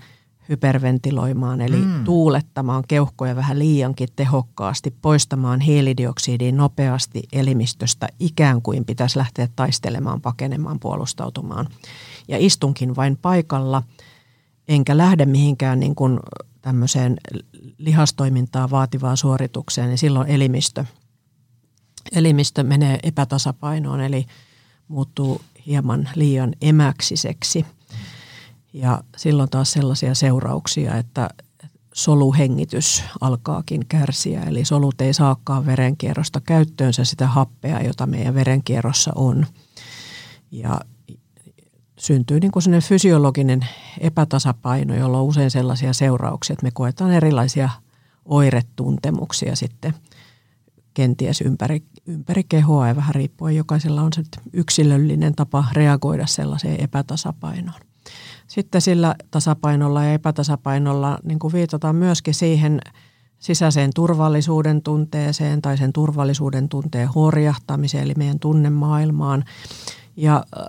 [0.53, 2.05] hyperventiloimaan, eli mm.
[2.05, 10.81] tuulettamaan keuhkoja vähän liiankin tehokkaasti, poistamaan hiilidioksidia nopeasti elimistöstä, ikään kuin pitäisi lähteä taistelemaan, pakenemaan,
[10.81, 11.69] puolustautumaan.
[12.29, 13.83] Ja istunkin vain paikalla,
[14.69, 16.21] enkä lähde mihinkään niin kuin
[16.63, 17.17] tämmöiseen
[17.79, 20.85] lihastoimintaa vaativaan suoritukseen, niin silloin elimistö,
[22.13, 24.27] elimistö menee epätasapainoon, eli
[24.89, 27.67] muuttuu hieman liian emäksiseksi.
[28.73, 31.31] Ja silloin taas sellaisia seurauksia, että
[31.95, 39.47] soluhengitys alkaakin kärsiä, eli solut ei saakaan verenkierrosta käyttöönsä sitä happea, jota meidän verenkierrossa on.
[40.51, 40.81] Ja
[41.99, 43.67] syntyy niin kuin fysiologinen
[44.01, 47.71] epätasapaino, jolla on usein sellaisia seurauksia, että me koetaan erilaisia
[48.25, 49.95] oiretuntemuksia sitten
[50.95, 57.92] kenties ympäri, ympäri kehoa ja vähän riippuen jokaisella on se yksilöllinen tapa reagoida sellaiseen epätasapainoon.
[58.53, 62.81] Sitten sillä tasapainolla ja epätasapainolla niin kuin viitataan myöskin siihen
[63.39, 69.45] sisäiseen turvallisuuden tunteeseen tai sen turvallisuuden tunteen horjahtamiseen, eli meidän tunnemaailmaan.
[70.17, 70.65] Ja äh,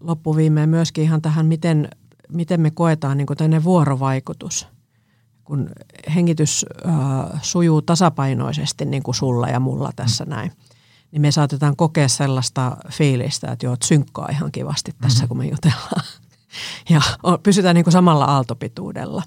[0.00, 1.88] loppuviimeen myöskin ihan tähän, miten,
[2.28, 4.68] miten me koetaan niin kuin vuorovaikutus.
[5.44, 5.70] Kun
[6.14, 10.52] hengitys äh, sujuu tasapainoisesti niin kuin sulla ja mulla tässä näin,
[11.12, 15.28] niin me saatetaan kokea sellaista fiilistä, että joo, synkkaa ihan kivasti tässä, mm-hmm.
[15.28, 16.04] kun me jutellaan.
[16.90, 17.00] Ja
[17.42, 19.22] pysytään niin kuin samalla aaltopituudella.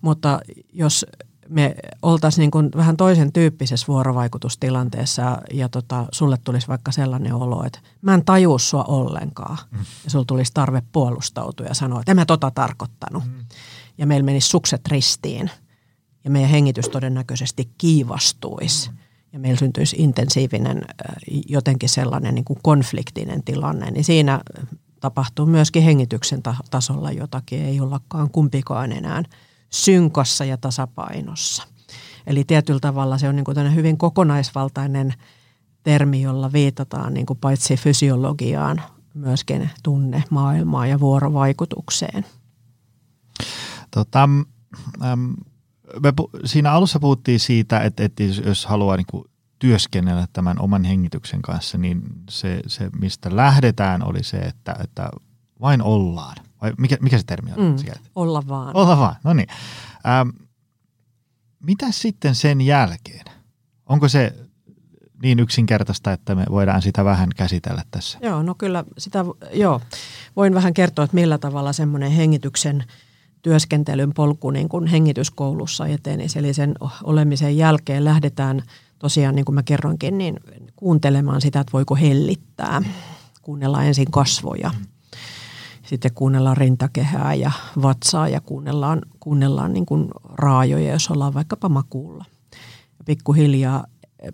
[0.00, 0.40] Mutta
[0.72, 1.06] jos
[1.48, 7.34] me oltaisiin niin kuin vähän toisen tyyppisessä vuorovaikutustilanteessa ja, ja tota, sulle tulisi vaikka sellainen
[7.34, 9.58] olo, että mä en tajua sua ollenkaan.
[9.70, 9.78] Mm.
[10.04, 13.24] Ja sulla tulisi tarve puolustautua ja sanoa, että en mä tota tarkoittanut.
[13.24, 13.44] Mm.
[13.98, 15.50] Ja meillä menisi sukset ristiin
[16.24, 18.90] ja meidän hengitys todennäköisesti kiivastuisi.
[18.90, 18.96] Mm.
[19.32, 20.82] Ja meillä syntyisi intensiivinen
[21.48, 23.90] jotenkin sellainen niin kuin konfliktinen tilanne.
[23.90, 24.40] Niin siinä
[25.10, 27.62] tapahtuu myöskin hengityksen tasolla jotakin.
[27.62, 29.22] Ei ollakaan kumpikaan enää–
[29.70, 31.62] synkossa ja tasapainossa.
[32.26, 35.14] Eli tietyllä tavalla se on niin kuin hyvin kokonaisvaltainen
[35.82, 38.82] termi, jolla viitataan niin kuin paitsi fysiologiaan,
[39.14, 42.24] myöskin tunne maailmaan ja vuorovaikutukseen.
[43.90, 45.34] Tota, äm,
[46.02, 46.12] me
[46.44, 49.24] siinä alussa puhuttiin siitä, että, että jos haluaa niin kuin
[49.58, 55.10] työskennellä tämän oman hengityksen kanssa, niin se, se mistä lähdetään oli se, että, että
[55.60, 56.36] vain ollaan.
[56.62, 57.58] Vai mikä, mikä se termi on?
[57.58, 57.76] Mm,
[58.14, 58.76] olla vaan.
[58.76, 59.48] Olla vaan, no niin.
[60.06, 60.28] Ähm,
[61.62, 63.24] mitä sitten sen jälkeen?
[63.86, 64.36] Onko se
[65.22, 68.18] niin yksinkertaista, että me voidaan sitä vähän käsitellä tässä?
[68.22, 69.80] Joo, no kyllä sitä, joo.
[70.36, 72.84] Voin vähän kertoa, että millä tavalla semmoinen hengityksen
[73.42, 76.38] työskentelyn polku niin kuin hengityskoulussa etenisi.
[76.38, 78.62] Eli sen olemisen jälkeen lähdetään
[78.98, 80.40] tosiaan, niin kuin mä kerroinkin, niin
[80.76, 82.82] kuuntelemaan sitä, että voiko hellittää.
[83.42, 84.70] Kuunnellaan ensin kasvoja.
[84.78, 84.86] Mm
[85.86, 92.24] sitten kuunnellaan rintakehää ja vatsaa ja kuunnellaan, kuunnellaan niin kuin raajoja, jos ollaan vaikkapa makuulla.
[92.98, 93.86] Ja pikkuhiljaa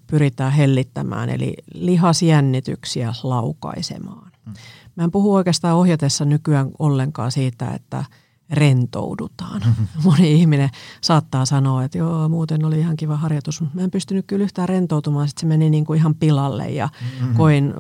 [0.07, 4.33] pyritään hellittämään, eli lihasjännityksiä laukaisemaan.
[4.45, 4.55] Hmm.
[4.97, 8.05] Mä en puhu oikeastaan ohjatessa nykyään ollenkaan siitä, että
[8.51, 9.63] rentoudutaan.
[10.05, 10.71] Moni ihminen
[11.01, 14.69] saattaa sanoa, että joo, muuten oli ihan kiva harjoitus, mutta mä en pystynyt kyllä yhtään
[14.69, 15.29] rentoutumaan.
[15.29, 16.89] Sitten se meni niin kuin ihan pilalle ja
[17.21, 17.35] mm-hmm.
[17.35, 17.75] koin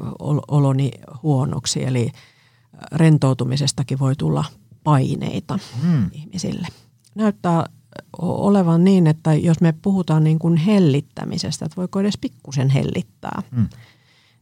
[0.48, 0.90] oloni
[1.22, 1.84] huonoksi.
[1.84, 2.10] Eli
[2.92, 4.44] rentoutumisestakin voi tulla
[4.84, 6.10] paineita mm.
[6.12, 6.68] ihmisille.
[7.14, 7.66] Näyttää
[8.18, 13.68] olevan niin, että jos me puhutaan niin kuin hellittämisestä, että voiko edes pikkusen hellittää, mm.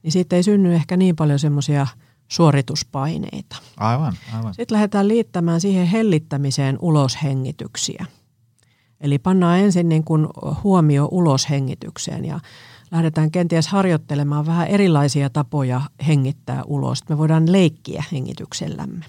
[0.03, 1.87] niin siitä ei synny ehkä niin paljon semmoisia
[2.31, 3.57] suorituspaineita.
[3.77, 4.55] Aivan, aivan.
[4.55, 8.07] Sitten lähdetään liittämään siihen hellittämiseen uloshengityksiä.
[9.01, 10.27] Eli pannaan ensin niin kuin
[10.65, 12.41] huomio uloshengitykseen ja
[12.91, 17.09] lähdetään kenties harjoittelemaan vähän erilaisia tapoja hengittää ulos.
[17.09, 19.05] Me voidaan leikkiä hengityksellämme.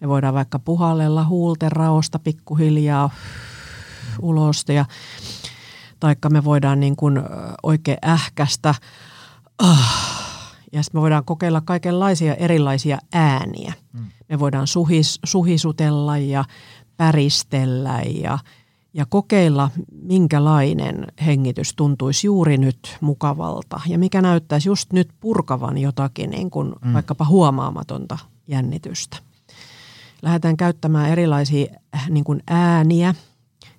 [0.00, 3.10] Me voidaan vaikka puhallella huulten raosta pikkuhiljaa
[4.22, 4.84] ulos ja
[6.00, 7.22] taikka me voidaan niin kuin
[7.62, 8.74] oikein ähkästä
[10.72, 13.72] ja sitten me voidaan kokeilla kaikenlaisia erilaisia ääniä.
[13.92, 14.06] Mm.
[14.28, 16.44] Me voidaan suhis, suhisutella ja
[16.96, 18.38] päristellä ja–
[18.94, 19.70] ja kokeilla,
[20.02, 26.72] minkälainen hengitys tuntuisi juuri nyt mukavalta ja mikä näyttäisi just nyt purkavan jotakin niin kuin
[26.84, 26.92] mm.
[26.92, 28.18] vaikkapa huomaamatonta
[28.48, 29.16] jännitystä.
[30.22, 33.14] Lähdetään käyttämään erilaisia äh, niin kuin ääniä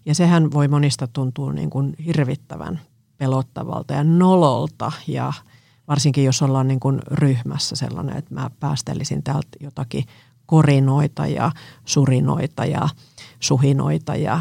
[0.06, 2.80] ja sehän voi monista tuntua niin kuin hirvittävän
[3.18, 5.34] pelottavalta ja nololta ja
[5.88, 10.04] varsinkin jos ollaan niin kuin ryhmässä sellainen, että mä päästelisin täältä jotakin
[10.46, 11.52] korinoita ja
[11.86, 12.90] surinoita ja
[13.40, 14.40] suhinoita ja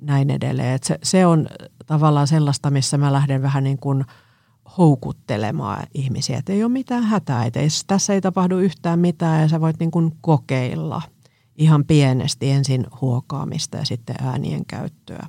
[0.00, 0.78] näin edelleen.
[0.82, 1.46] Se, se on
[1.86, 4.04] tavallaan sellaista, missä mä lähden vähän niin kuin
[4.78, 9.48] houkuttelemaan ihmisiä, että ei ole mitään hätää, että ei, tässä ei tapahdu yhtään mitään ja
[9.48, 11.02] sä voit niin kuin kokeilla
[11.56, 15.26] ihan pienesti ensin huokaamista ja sitten äänien käyttöä.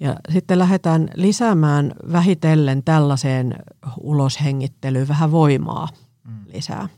[0.00, 3.54] Ja sitten lähdetään lisäämään vähitellen tällaiseen
[4.00, 5.88] uloshengittelyyn vähän voimaa
[6.24, 6.44] mm.
[6.54, 6.88] lisää.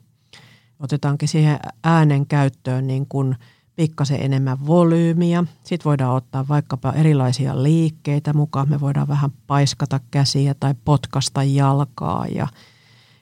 [0.80, 3.36] Otetaankin siihen äänen käyttöön niin kuin
[3.76, 5.44] pikkasen enemmän volyymiä.
[5.64, 8.70] Sitten voidaan ottaa vaikkapa erilaisia liikkeitä mukaan.
[8.70, 12.48] Me voidaan vähän paiskata käsiä tai potkasta jalkaa ja–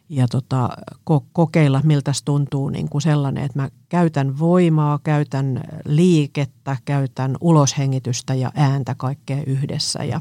[0.09, 0.69] ja tota,
[1.11, 8.35] ko- kokeilla, miltä tuntuu niin kuin sellainen, että mä käytän voimaa, käytän liikettä, käytän uloshengitystä
[8.35, 10.05] ja ääntä kaikkea yhdessä.
[10.05, 10.21] Ja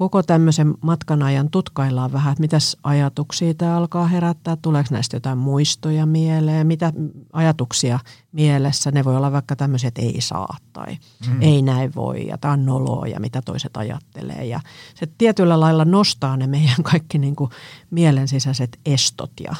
[0.00, 5.38] koko tämmöisen matkan ajan tutkaillaan vähän, että mitäs ajatuksia tämä alkaa herättää, tuleeko näistä jotain
[5.38, 6.92] muistoja mieleen, mitä
[7.32, 7.98] ajatuksia
[8.32, 8.90] mielessä.
[8.90, 10.98] Ne voi olla vaikka tämmöiset, että ei saa tai
[11.28, 11.42] mm.
[11.42, 14.44] ei näin voi ja tämä on noloa ja mitä toiset ajattelee.
[14.44, 14.60] Ja
[14.94, 17.50] se tietyllä lailla nostaa ne meidän kaikki niin kuin
[17.90, 19.54] mielen sisäiset estot ja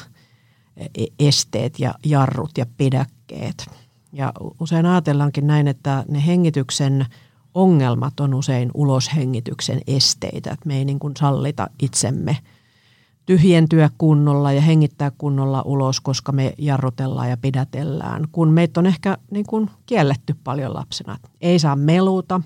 [0.77, 3.69] e-, esteet ja jarrut ja pidäkkeet.
[4.13, 7.05] Ja usein ajatellaankin näin, että ne hengityksen–
[7.53, 10.51] ongelmat on usein uloshengityksen esteitä.
[10.51, 12.37] Että me ei niin kuin sallita itsemme
[13.25, 18.27] tyhjentyä kunnolla ja hengittää kunnolla ulos, koska me jarrutellaan ja pidätellään.
[18.31, 21.17] Kun meitä on ehkä niin kuin kielletty paljon lapsena.
[21.41, 22.41] Ei saa meluta,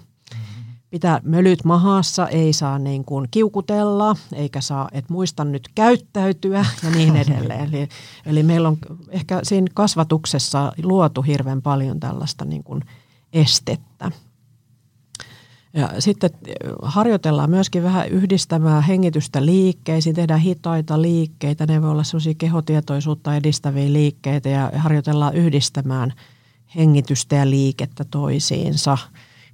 [0.89, 6.89] pitää mölyt mahassa, ei saa niin kuin kiukutella, eikä saa, että muista nyt käyttäytyä ja
[6.89, 7.73] niin edelleen.
[7.73, 7.89] Eli,
[8.25, 8.77] eli meillä on
[9.09, 12.81] ehkä siinä kasvatuksessa luotu hirveän paljon tällaista niin kuin
[13.33, 14.11] estettä.
[15.75, 16.29] Ja sitten
[16.81, 23.93] harjoitellaan myöskin vähän yhdistämään hengitystä liikkeisiin, tehdään hitaita liikkeitä, ne voi olla sellaisia kehotietoisuutta edistäviä
[23.93, 26.13] liikkeitä ja harjoitellaan yhdistämään
[26.75, 28.97] hengitystä ja liikettä toisiinsa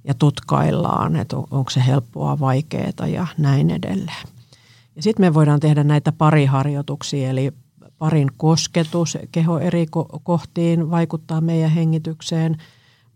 [0.04, 4.26] ja tutkaillaan, että onko se helppoa, vaikeaa ja näin edelleen.
[4.96, 7.52] Ja sitten me voidaan tehdä näitä pariharjoituksia, eli
[7.98, 9.86] parin kosketus keho eri
[10.22, 12.56] kohtiin vaikuttaa meidän hengitykseen–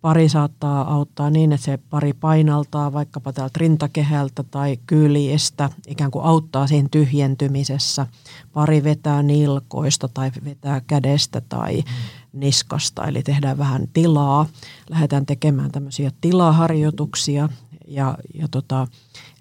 [0.00, 6.24] pari saattaa auttaa niin, että se pari painaltaa vaikkapa täältä rintakehältä tai kyljistä, ikään kuin
[6.24, 8.06] auttaa siinä tyhjentymisessä.
[8.52, 11.84] Pari vetää nilkoista tai vetää kädestä tai
[12.32, 14.46] niskasta, eli tehdään vähän tilaa.
[14.90, 17.48] Lähdetään tekemään tämmöisiä tilaharjoituksia
[17.86, 18.86] ja, ja tota,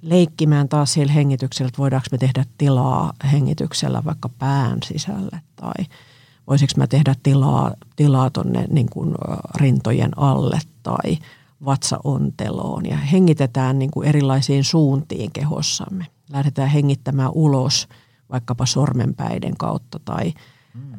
[0.02, 5.86] leikkimään taas sillä hengityksellä, että voidaanko me tehdä tilaa hengityksellä vaikka pään sisälle tai–
[6.48, 9.16] voisiko mä tehdä tilaa, tilaa tuonne niin kuin
[9.56, 11.18] rintojen alle tai
[11.66, 16.06] vatsaonteloon ja hengitetään niin kuin erilaisiin suuntiin kehossamme.
[16.32, 17.88] Lähdetään hengittämään ulos
[18.32, 20.34] vaikkapa sormenpäiden kautta tai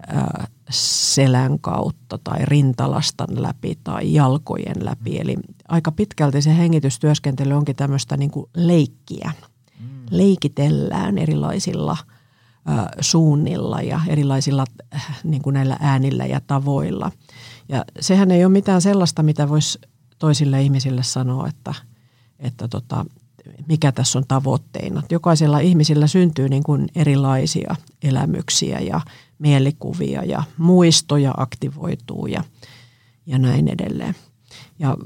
[0.07, 5.18] ää, selän kautta tai rintalastan läpi tai jalkojen läpi.
[5.18, 5.36] Eli
[5.68, 9.32] aika pitkälti se hengitystyöskentely onkin tämmöistä niin kuin leikkiä.
[10.11, 11.97] Leikitellään erilaisilla–
[13.00, 14.64] suunnilla ja erilaisilla
[14.94, 17.12] äh, niin kuin näillä äänillä ja tavoilla.
[17.68, 19.78] Ja sehän ei ole mitään sellaista, mitä voisi
[20.18, 21.74] toisille ihmisille sanoa, että,
[22.38, 23.04] että tota,
[23.68, 25.02] mikä tässä on tavoitteena.
[25.10, 29.00] Jokaisella ihmisillä syntyy niin kuin erilaisia elämyksiä ja
[29.38, 32.44] mielikuvia ja muistoja aktivoituu ja,
[33.26, 34.14] ja näin edelleen.
[34.78, 34.96] Ja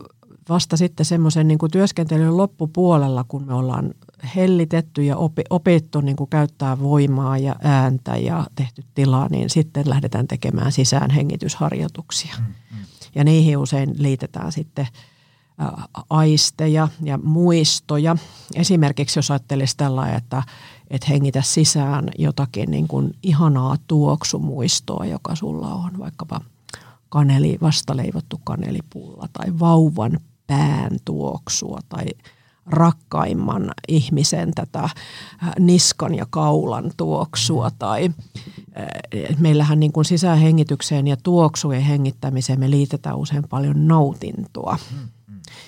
[0.48, 3.94] vasta sitten semmoisen niin työskentelyn loppupuolella, kun me ollaan
[4.36, 9.88] hellitetty ja opi, opittu niin kuin käyttää voimaa ja ääntä ja tehty tilaa, niin sitten
[9.88, 12.34] lähdetään tekemään sisäänhengitysharjoituksia.
[12.38, 12.84] Mm, mm.
[13.14, 14.86] Ja niihin usein liitetään sitten
[16.10, 18.16] aisteja ja muistoja.
[18.54, 20.42] Esimerkiksi jos ajattelisi tällä, että,
[20.90, 26.40] että hengitä sisään jotakin niin kuin ihanaa tuoksumuistoa, joka sulla on, vaikkapa
[27.08, 32.04] kaneli, vastaleivottu kanelipulla tai vauvan pään tuoksua tai
[32.66, 34.88] rakkaimman ihmisen tätä
[35.58, 38.10] niskan ja kaulan tuoksua tai
[38.78, 44.78] äh, meillähän niin kuin sisähengitykseen ja tuoksujen hengittämiseen me liitetään usein paljon nautintoa.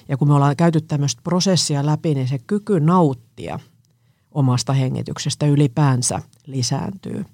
[0.09, 3.59] Ja kun me ollaan käyty tämmöistä prosessia läpi, niin se kyky nauttia
[4.33, 7.25] omasta hengityksestä ylipäänsä lisääntyy.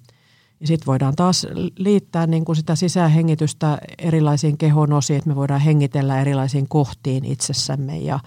[0.59, 5.61] Ja sitten voidaan taas liittää niin kuin sitä sisähengitystä erilaisiin kehon osiin, että me voidaan
[5.61, 8.19] hengitellä erilaisiin kohtiin itsessämme ja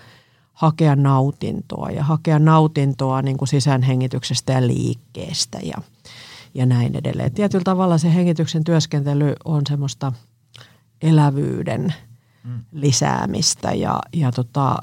[0.53, 5.75] hakea nautintoa ja hakea nautintoa niin kuin sisäänhengityksestä ja liikkeestä ja,
[6.55, 7.33] ja näin edelleen.
[7.33, 10.13] Tietyllä tavalla se hengityksen työskentely on semmoista
[11.03, 11.95] elävyyden
[12.45, 12.61] mm.
[12.73, 14.77] lisäämistä ja, ja tota,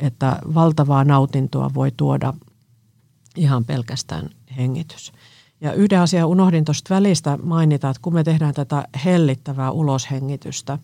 [0.00, 2.34] että valtavaa nautintoa voi tuoda
[3.36, 5.12] ihan pelkästään hengitys.
[5.60, 10.78] Ja yhden asian unohdin tuosta välistä mainita, että kun me tehdään tätä hellittävää uloshengitystä,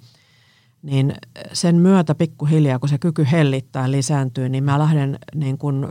[0.82, 1.14] niin
[1.52, 5.86] sen myötä pikkuhiljaa, kun se kyky hellittää lisääntyy, niin mä lähden niin kuin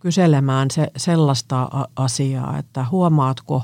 [0.00, 3.62] kyselemään se, sellaista asiaa, että huomaatko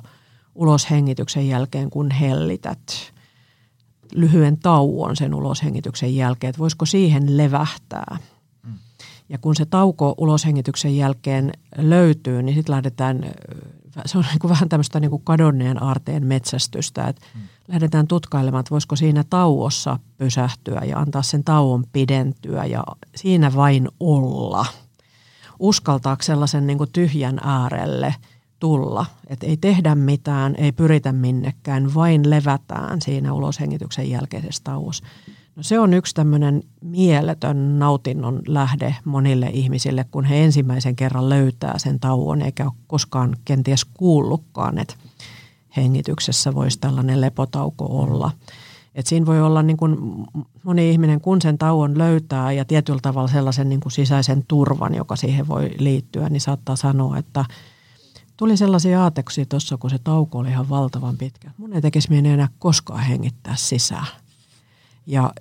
[0.54, 3.12] uloshengityksen jälkeen, kun hellität
[4.14, 8.18] lyhyen tauon sen uloshengityksen jälkeen, että voisiko siihen levähtää.
[8.62, 8.74] Mm.
[9.28, 13.24] Ja kun se tauko uloshengityksen jälkeen löytyy, niin sitten lähdetään,
[14.06, 17.40] se on niin kuin vähän tämmöistä niin kuin kadonneen aarteen metsästystä, että mm.
[17.68, 22.84] lähdetään tutkailemaan, että voisiko siinä tauossa pysähtyä ja antaa sen tauon pidentyä ja
[23.16, 24.66] siinä vain olla.
[25.58, 28.14] Uskaltaako sellaisen niin kuin tyhjän äärelle–
[28.60, 29.06] tulla.
[29.26, 35.04] Että ei tehdä mitään, ei pyritä minnekään, vain levätään siinä uloshengityksen jälkeisessä tauossa.
[35.56, 41.78] No se on yksi tämmöinen mieletön nautinnon lähde monille ihmisille, kun he ensimmäisen kerran löytää
[41.78, 44.94] sen tauon, eikä ole koskaan kenties kuullutkaan, että
[45.76, 48.30] hengityksessä voisi tällainen lepotauko olla.
[48.94, 49.96] Et siinä voi olla niin kuin
[50.62, 55.16] moni ihminen, kun sen tauon löytää ja tietyllä tavalla sellaisen niin kuin sisäisen turvan, joka
[55.16, 57.44] siihen voi liittyä, niin saattaa sanoa, että–
[58.36, 61.50] tuli sellaisia aateksia tuossa, kun se tauko oli ihan valtavan pitkä.
[61.56, 64.06] Mun ei tekisi mieli enää koskaan hengittää sisään.
[65.06, 65.32] Ja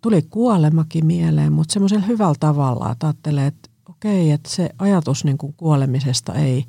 [0.00, 5.38] tuli kuolemakin mieleen, mutta semmoisella hyvällä tavalla, että ajattelee, että okei, että se ajatus niin
[5.38, 6.64] kuin kuolemisesta ei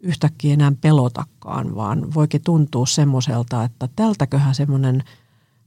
[0.00, 5.02] yhtäkkiä enää pelotakaan, vaan voikin tuntua semmoiselta, että tältäköhän semmoinen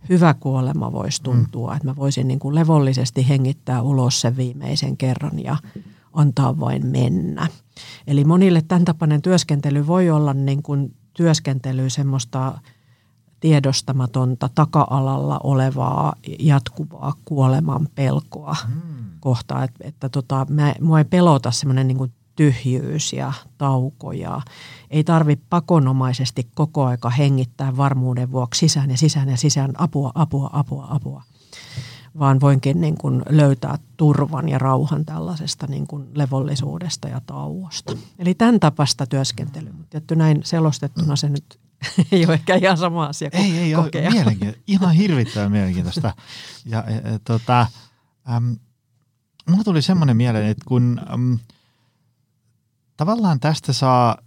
[0.10, 1.76] hyvä kuolema voisi tuntua, mm.
[1.76, 5.58] että mä voisin niin kuin levollisesti hengittää ulos sen viimeisen kerran ja
[6.14, 7.48] antaa vain mennä.
[8.08, 12.60] Eli monille tämän tapainen työskentely voi olla niin kuin työskentely semmoista
[13.42, 19.06] tiedostamatonta taka-alalla olevaa jatkuvaa kuoleman pelkoa hmm.
[19.20, 19.64] kohtaa.
[19.64, 24.42] Että, että tota, mä, mua ei pelota semmoinen niin tyhjyys ja tauko ja
[24.90, 30.50] ei tarvi pakonomaisesti koko aika hengittää varmuuden vuoksi sisään ja sisään ja sisään apua, apua,
[30.54, 31.24] apua, apua
[32.20, 37.94] vaan voinkin niin kuin löytää turvan ja rauhan tällaisesta niin kuin levollisuudesta ja tauosta.
[38.20, 41.60] Eli tämän tapasta työskentelyä, mutta tietty näin selostettuna se nyt
[42.12, 44.64] ei ole ehkä ihan sama asia kuin Ei, ei ole mielenkiintoista.
[44.68, 46.14] Ihan hirvittävän mielenkiintoista.
[46.66, 47.68] Ja, ja, ja tota,
[48.36, 48.56] äm,
[49.50, 51.40] mulla tuli semmoinen mieleen, että kun äm,
[52.98, 54.18] tavallaan tästä saa,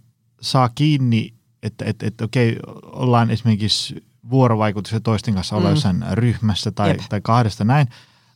[0.41, 1.33] saa kiinni,
[1.63, 5.73] että et, et, okei, ollaan esimerkiksi vuorovaikutus ja toisten kanssa olla mm.
[5.73, 7.87] jossain ryhmässä tai, tai kahdesta näin.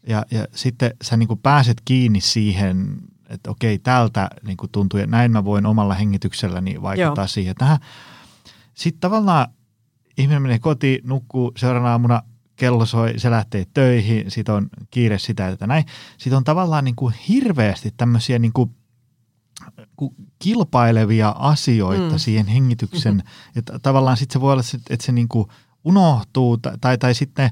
[0.08, 2.98] Ja, ja sitten sä niin kuin pääset kiinni siihen,
[3.30, 7.28] että okei, tältä niin kuin tuntuu, ja näin mä voin omalla hengitykselläni vaikuttaa Joo.
[7.28, 7.56] siihen.
[7.56, 7.80] Tähän.
[8.80, 9.48] Sitten tavallaan
[10.18, 12.22] ihminen menee kotiin, nukkuu seuraavana aamuna,
[12.56, 15.86] kello soi, se lähtee töihin, sitten on kiire sitä, että näin.
[16.18, 18.76] Sitten on tavallaan niin kuin hirveästi tämmöisiä niin kuin
[20.40, 22.18] kilpailevia asioita mm.
[22.18, 23.52] siihen hengityksen, mm-hmm.
[23.60, 25.48] että tavallaan sitten se voi olla, että se niin kuin
[25.84, 27.50] unohtuu tai, tai, tai sitten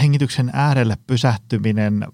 [0.00, 2.06] hengityksen äärelle pysähtyminen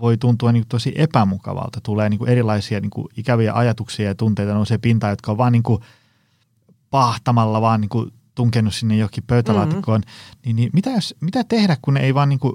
[0.00, 1.80] voi tuntua niin tosi epämukavalta.
[1.82, 5.52] Tulee niin kuin erilaisia niin kuin ikäviä ajatuksia ja tunteita nousee pintaan, jotka on vaan
[5.52, 5.82] niin kuin
[6.92, 10.00] pahtamalla vaan niin kuin tunkenut sinne johonkin pöytälaatikkoon.
[10.00, 10.40] Mm-hmm.
[10.44, 12.54] Niin, niin mitä, jos, mitä tehdä, kun ei vaan niin kuin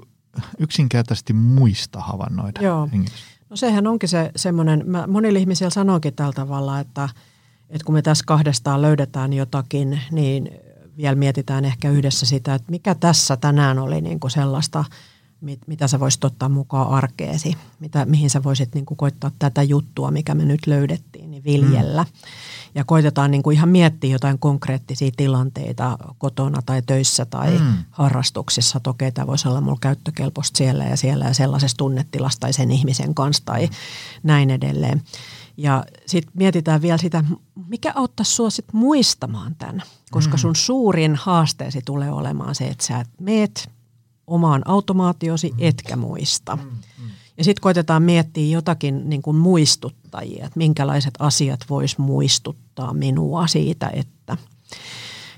[0.58, 2.88] yksinkertaisesti muista havainnoida Joo.
[3.50, 7.08] No sehän onkin se semmoinen, monille ihmisillä sanoinkin tällä tavalla, että,
[7.70, 10.50] että kun me tässä kahdestaan löydetään jotakin, niin
[10.96, 14.84] vielä mietitään ehkä yhdessä sitä, että mikä tässä tänään oli niin kuin sellaista,
[15.40, 19.62] mit, mitä sä voisit ottaa mukaan arkeesi, mitä, mihin sä voisit niin kuin koittaa tätä
[19.62, 22.02] juttua, mikä me nyt löydettiin, niin viljellä.
[22.02, 22.08] Mm.
[22.78, 27.74] Ja koitetaan niin kuin ihan miettiä jotain konkreettisia tilanteita kotona tai töissä tai mm.
[27.90, 28.80] harrastuksissa.
[28.80, 33.14] Toki tämä voisi olla mulla käyttökelpoista siellä ja siellä ja sellaisessa tunnetilassa tai sen ihmisen
[33.14, 33.72] kanssa tai mm.
[34.22, 35.02] näin edelleen.
[35.56, 37.24] Ja sitten mietitään vielä sitä,
[37.68, 40.40] mikä auttaisi sinua sit muistamaan tämän, koska mm.
[40.40, 43.70] sun suurin haasteesi tulee olemaan se, että sä meet
[44.26, 45.56] omaan automaatiosi, mm.
[45.58, 46.56] etkä muista.
[46.56, 46.70] Mm.
[47.38, 53.90] Ja sitten koitetaan miettiä jotakin niin kuin muistuttajia, että minkälaiset asiat vois muistuttaa minua siitä,
[53.92, 54.36] että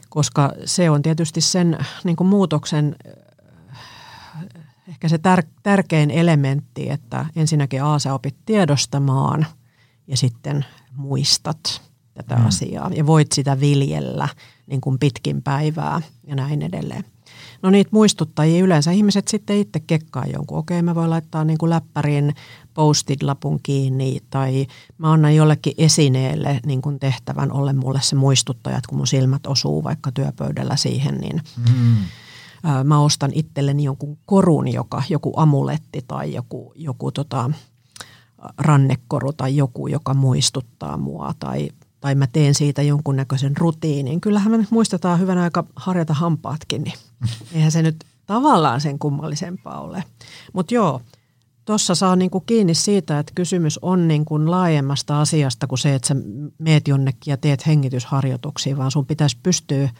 [0.09, 2.97] koska se on tietysti sen niin kuin muutoksen
[4.88, 9.47] ehkä se tär- tärkein elementti, että ensinnäkin A sä opit tiedostamaan–
[10.11, 10.64] ja sitten
[10.97, 11.82] muistat
[12.14, 12.47] tätä mm.
[12.47, 14.28] asiaa ja voit sitä viljellä
[14.66, 17.05] niin kuin pitkin päivää ja näin edelleen.
[17.62, 20.59] No niitä muistuttajia yleensä ihmiset sitten itse kekkaa jonkun.
[20.59, 22.35] Okei, mä voin laittaa niin kuin läppärin
[22.74, 24.66] postit-lapun kiinni tai
[24.99, 29.47] mä annan jollekin esineelle niin kuin tehtävän olla mulle se muistuttaja, että kun mun silmät
[29.47, 31.97] osuu vaikka työpöydällä siihen, niin mm.
[32.85, 37.51] mä ostan itselleni jonkun korun, joka, joku amuletti tai joku, joku tota,
[38.59, 41.70] rannekoru tai joku, joka muistuttaa mua tai,
[42.01, 44.21] tai mä teen siitä jonkunnäköisen rutiinin.
[44.21, 46.95] Kyllähän me nyt muistetaan hyvän aika harjata hampaatkin, niin
[47.55, 50.05] eihän se nyt tavallaan sen kummallisempaa ole.
[50.53, 51.01] Mutta joo,
[51.65, 56.15] tuossa saa niinku kiinni siitä, että kysymys on niinku laajemmasta asiasta kuin se, että sä
[56.59, 59.91] meet jonnekin ja teet hengitysharjoituksia, vaan sun pitäisi pystyä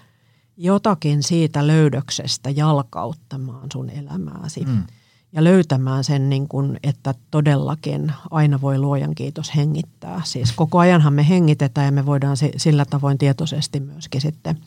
[0.57, 4.65] jotakin siitä löydöksestä jalkauttamaan sun elämääsi.
[4.65, 4.85] Mm.
[5.33, 10.21] Ja löytämään sen, niin kun, että todellakin aina voi luojan kiitos hengittää.
[10.25, 14.59] Siis koko ajanhan me hengitetään ja me voidaan sillä tavoin tietoisesti myöskin sitten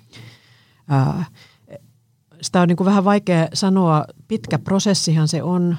[0.87, 1.25] ää,
[2.43, 4.05] sitä on niin kuin vähän vaikea sanoa.
[4.27, 5.77] Pitkä prosessihan se on.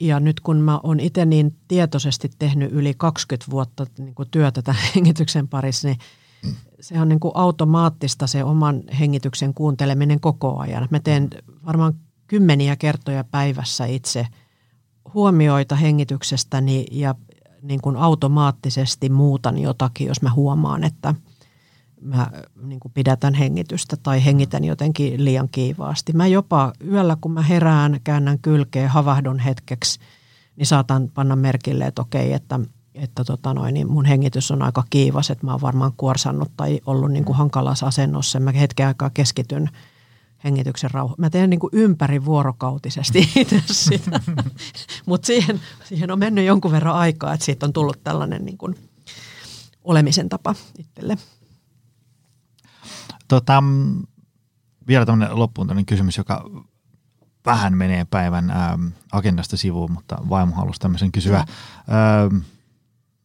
[0.00, 4.62] Ja nyt kun mä oon itse niin tietoisesti tehnyt yli 20 vuotta niin kuin työtä
[4.62, 5.98] tämän hengityksen parissa, niin
[6.80, 10.88] se on niin kuin automaattista se oman hengityksen kuunteleminen koko ajan.
[10.90, 11.30] Mä teen
[11.66, 11.94] varmaan
[12.28, 14.26] kymmeniä kertoja päivässä itse
[15.14, 17.14] huomioita hengityksestäni ja
[17.62, 21.14] niin kuin automaattisesti muutan jotakin, jos mä huomaan, että–
[22.00, 22.30] mä
[22.62, 26.12] niin kuin pidätän hengitystä tai hengitän jotenkin liian kiivaasti.
[26.12, 30.00] Mä jopa yöllä, kun mä herään, käännän kylkeen, havahdun hetkeksi,
[30.56, 32.60] niin saatan panna merkille, että okei, että,
[32.94, 36.80] että tota noin, niin mun hengitys on aika kiivas, että mä oon varmaan kuorsannut tai
[36.86, 38.40] ollut niin kuin hankalassa asennossa.
[38.40, 39.70] Mä hetken aikaa keskityn
[40.44, 41.14] hengityksen rauha.
[41.18, 44.20] Mä teen niin kuin ympäri vuorokautisesti itse sitä,
[45.06, 48.74] mutta siihen, siihen on mennyt jonkun verran aikaa, että siitä on tullut tällainen niin kuin
[49.84, 51.16] olemisen tapa itselle.
[53.28, 53.62] Tota,
[54.88, 56.50] vielä tämmöinen loppuun tämmöinen kysymys, joka
[57.46, 58.78] vähän menee päivän ää,
[59.12, 61.36] agendasta sivuun, mutta vaimo halusi tämmöisen kysyä.
[61.36, 61.46] Ää,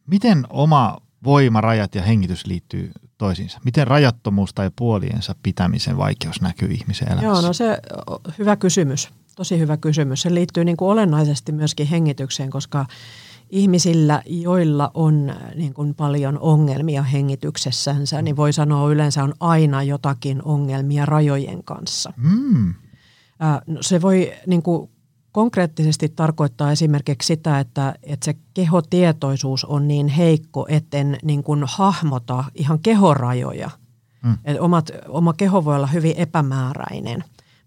[0.08, 2.92] miten oma voima, rajat ja hengitys liittyy
[3.24, 3.60] toisiinsa?
[3.66, 7.28] Miten rajattomuus tai puoliensa pitämisen vaikeus näkyy ihmisen elämässä?
[7.28, 7.78] Joo, no se
[8.40, 9.10] hyvä kysymys.
[9.36, 10.22] Tosi hyvä kysymys.
[10.22, 12.86] Se liittyy niin kuin olennaisesti myöskin hengitykseen, koska
[13.50, 20.42] ihmisillä, joilla on niin kuin paljon ongelmia hengityksessänsä, niin voi sanoa yleensä on aina jotakin
[20.44, 22.14] ongelmia rajojen kanssa.
[22.18, 22.74] Mm.
[23.68, 24.90] No se voi niin kuin
[25.34, 32.44] konkreettisesti tarkoittaa esimerkiksi sitä, että, että se kehotietoisuus on niin heikko, etten niin kuin hahmota
[32.56, 33.70] ihan kehorajoja.
[34.24, 34.38] Mm.
[34.46, 37.24] Et omat, oma keho voi olla hyvin epämääräinen.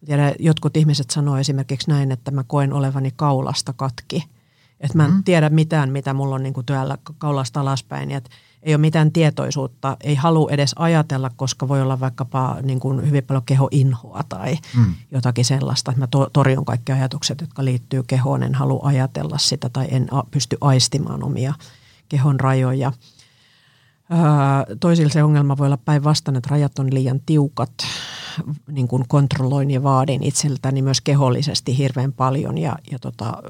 [0.06, 4.24] Tiedän, jotkut ihmiset sanoo esimerkiksi näin, että mä koen olevani kaulasta katki–
[4.80, 5.24] että mä en mm.
[5.24, 8.10] tiedä mitään, mitä mulla on niin kuin työllä kaulasta alaspäin.
[8.10, 8.30] Että
[8.66, 13.24] ei ole mitään tietoisuutta, ei halua edes ajatella, koska voi olla vaikkapa niin kuin hyvin
[13.24, 14.94] paljon kehoinhoa tai mm.
[15.10, 15.90] jotakin sellaista.
[15.90, 20.14] Että mä to, torjun kaikki ajatukset, jotka liittyy kehoon, en halua ajatella sitä tai en
[20.14, 21.54] a, pysty aistimaan omia
[22.08, 22.92] kehon rajoja.
[24.12, 27.72] Öö, toisilla se ongelma voi olla päinvastainen, että rajat on liian tiukat
[28.72, 33.42] niin kuin kontrolloin ja vaadin itseltäni myös kehollisesti hirveän paljon ja, ja tota,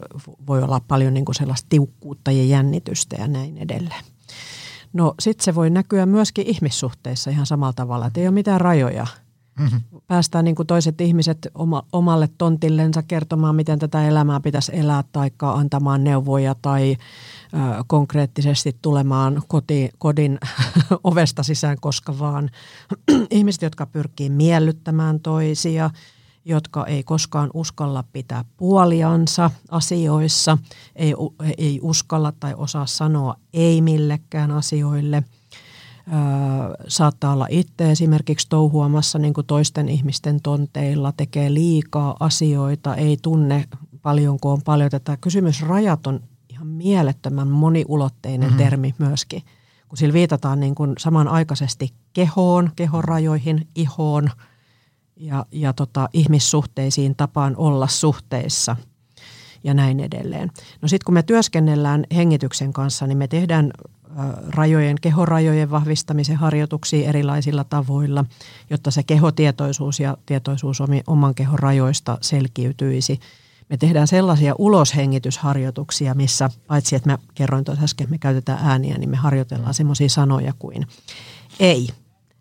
[0.47, 4.05] voi olla paljon niin kuin sellaista tiukkuutta ja jännitystä ja näin edelleen.
[4.97, 9.07] No sitten se voi näkyä myöskin ihmissuhteissa ihan samalla tavalla, että ei ole mitään rajoja.
[9.59, 9.81] Mm-hmm.
[10.07, 15.31] Päästään niin kuin toiset ihmiset oma, omalle tontillensa kertomaan, miten tätä elämää pitäisi elää tai
[15.43, 16.97] antamaan neuvoja tai
[17.87, 20.39] konkreettisesti tulemaan koti, kodin
[21.05, 22.51] ovesta sisään, koska vaan
[23.31, 25.91] ihmiset, jotka pyrkii miellyttämään toisia,
[26.49, 30.59] jotka ei koskaan uskalla pitää puoliansa asioissa,
[30.97, 31.15] ei,
[31.59, 35.23] ei uskalla tai osaa sanoa ei millekään asioille.
[36.89, 43.65] saattaa olla itse esimerkiksi touhuamassa niin kuin toisten ihmisten tonteilla, tekee liikaa asioita, ei tunne
[44.03, 45.17] paljonko on paljon tätä.
[45.17, 48.65] Kysymys rajat on ihan mielettömän moniulotteinen mm-hmm.
[48.65, 49.43] termi myöskin,
[49.89, 54.31] kun sillä viitataan niin kuin samanaikaisesti kehoon, kehonrajoihin, ihoon
[55.17, 58.77] ja, ja tota, ihmissuhteisiin, tapaan olla suhteissa
[59.65, 60.51] ja näin edelleen.
[60.83, 63.71] No sitten kun me työskennellään hengityksen kanssa, niin me tehdään
[64.49, 68.25] rajojen, kehorajojen vahvistamisen harjoituksia erilaisilla tavoilla,
[68.71, 73.21] jotta se kehotietoisuus ja tietoisuus oman kehon rajoista selkiytyisi–
[73.69, 78.99] me tehdään sellaisia uloshengitysharjoituksia, missä paitsi että mä kerroin tuossa äsken, että me käytetään ääniä,
[78.99, 80.87] niin me harjoitellaan semmoisia sanoja kuin
[81.61, 81.89] ei,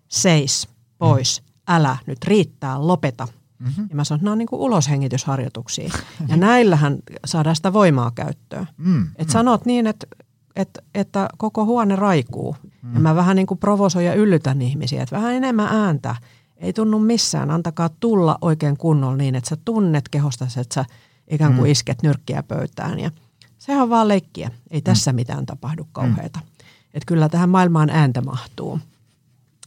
[0.08, 0.68] seis,
[0.98, 3.28] pois, älä, nyt riittää, lopeta.
[3.60, 3.88] Mm-hmm.
[3.90, 5.90] Ja mä sanon, että nämä on niin kuin uloshengitysharjoituksia.
[6.28, 8.68] Ja näillähän saadaan sitä voimaa käyttöön.
[8.78, 9.08] Mm-hmm.
[9.16, 10.08] Että sanot niin, että,
[10.56, 12.56] että, että koko huone raikuu.
[12.64, 12.94] Mm-hmm.
[12.94, 16.16] Ja mä vähän niin kuin provosoin ja yllytän ihmisiä, että vähän enemmän ääntä.
[16.58, 20.86] Ei tunnu missään, antakaa tulla oikein kunnolla niin, että sä tunnet kehosta, että sä
[21.28, 21.72] ikään kuin mm.
[21.72, 23.00] isket nyrkkiä pöytään.
[23.00, 23.12] Ja
[23.58, 24.52] sehän on vaan leikkiä.
[24.72, 25.16] Ei tässä mm.
[25.16, 26.40] mitään tapahdu kauheata.
[26.40, 26.48] Mm.
[26.94, 28.80] Että kyllä tähän maailmaan ääntä mahtuu.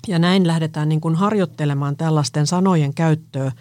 [0.07, 3.53] Ja näin lähdetään niin kuin harjoittelemaan tällaisten sanojen käyttöä.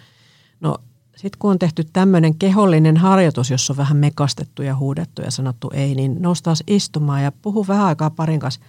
[0.60, 0.78] No
[1.16, 5.72] sitten kun on tehty tämmöinen kehollinen harjoitus, jossa on vähän mekastettu ja huudettu ja sanottu
[5.74, 8.62] ei, niin noustaas istumaan ja puhu vähän aikaa parin kanssa.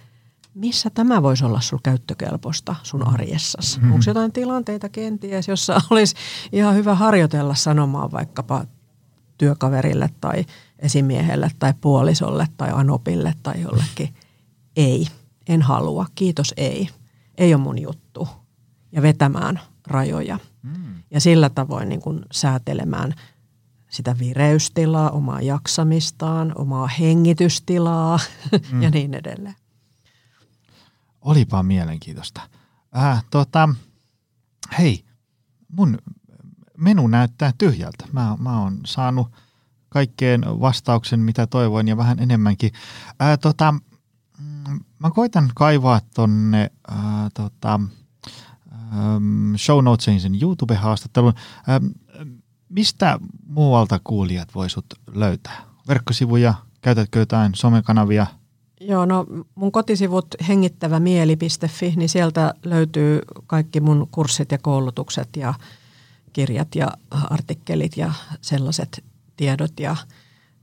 [0.53, 3.13] Missä tämä voisi olla sun käyttökelpoista sun mm.
[3.13, 3.79] arjessasi?
[3.79, 3.91] Mm.
[3.91, 6.15] Onko jotain tilanteita kenties, jossa olisi
[6.51, 8.65] ihan hyvä harjoitella sanomaan vaikkapa
[9.37, 10.45] työkaverille tai
[10.79, 14.13] esimiehelle tai puolisolle tai anopille tai jollekin.
[14.75, 15.07] Ei,
[15.47, 16.89] en halua, kiitos ei.
[17.39, 18.27] Ei ole mun juttu.
[18.91, 20.39] ja vetämään rajoja.
[20.61, 21.03] Mm.
[21.11, 23.13] Ja sillä tavoin niin kuin säätelemään
[23.89, 28.19] sitä vireystilaa, omaa jaksamistaan, omaa hengitystilaa
[28.71, 28.83] mm.
[28.83, 29.55] ja niin edelleen.
[31.21, 32.41] Olipa mielenkiintoista.
[32.97, 33.69] Äh, tota,
[34.77, 35.03] hei,
[35.67, 35.97] mun
[36.77, 38.05] menu näyttää tyhjältä.
[38.11, 39.27] Mä, mä oon saanut
[39.89, 42.71] kaikkeen vastauksen, mitä toivoin ja vähän enemmänkin.
[43.19, 43.73] Ää, tota,
[44.99, 47.79] mä koitan kaivaa tonne ää, tota,
[48.93, 51.33] ähm, show notesiin sen YouTube-haastattelun.
[51.67, 51.81] Ää,
[52.69, 55.61] mistä muualta kuulijat voisut löytää?
[55.87, 58.27] Verkkosivuja, käytätkö jotain somekanavia?
[58.81, 65.53] Joo, no mun kotisivut hengittävämieli.fi, niin sieltä löytyy kaikki mun kurssit ja koulutukset ja
[66.33, 69.03] kirjat ja artikkelit ja sellaiset
[69.37, 69.79] tiedot.
[69.79, 69.95] Ja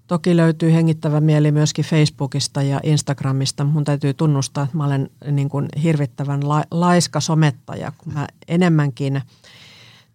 [0.07, 3.65] toki löytyy hengittävä mieli myöskin Facebookista ja Instagramista.
[3.65, 9.23] Mun täytyy tunnustaa, että mä olen niin kuin hirvittävän la- laiska somettaja, kun mä enemmänkin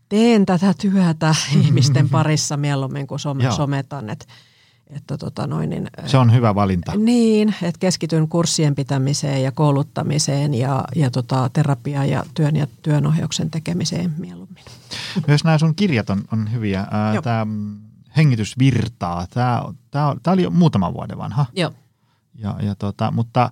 [0.09, 4.09] teen tätä työtä ihmisten parissa mieluummin kuin some- sometan.
[4.09, 4.25] Että
[4.95, 6.93] että tota noin, niin, Se on hyvä valinta.
[6.95, 13.51] Niin, että keskityn kurssien pitämiseen ja kouluttamiseen ja, ja tota, terapia- ja työn ja työnohjauksen
[13.51, 14.63] tekemiseen mieluummin.
[15.27, 16.87] Myös nämä sun kirjat on, on hyviä.
[17.23, 17.47] Tämä
[18.17, 21.45] hengitysvirtaa, tämä, tämä, tämä oli jo muutaman vuoden vanha.
[21.53, 21.71] Joo.
[22.35, 23.51] Ja, ja tota, mutta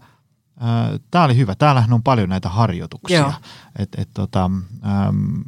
[1.11, 1.55] tämä oli hyvä.
[1.55, 3.33] Täällähän on paljon näitä harjoituksia.
[3.79, 5.43] Et, et, tota, äm,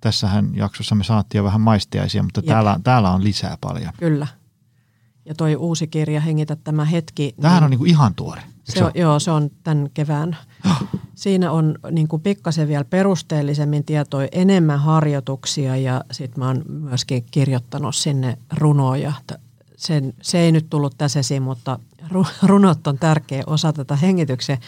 [0.00, 3.92] tässähän jaksossa me saatiin jo vähän maistiaisia, mutta täällä, täällä on lisää paljon.
[3.98, 4.26] Kyllä.
[5.24, 7.34] Ja toi uusi kirja, Hengitä tämä hetki.
[7.40, 8.42] Tämähän niin, on niin kuin ihan tuore.
[8.64, 10.36] Se on, joo, se on tämän kevään.
[11.18, 17.24] Siinä on niin kuin pikkasen vielä perusteellisemmin tietoa, enemmän harjoituksia ja sitten mä oon myöskin
[17.30, 19.12] kirjoittanut sinne runoja.
[19.76, 21.78] Sen, se ei nyt tullut tässä esiin, mutta
[22.48, 24.58] runot on tärkeä osa tätä hengityksen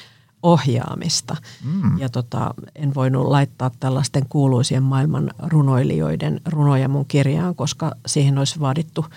[0.42, 1.36] ohjaamista.
[1.64, 1.98] Mm.
[1.98, 8.60] Ja tota, en voinut laittaa tällaisten kuuluisien maailman runoilijoiden runoja mun kirjaan, koska siihen olisi
[8.60, 9.06] vaadittu–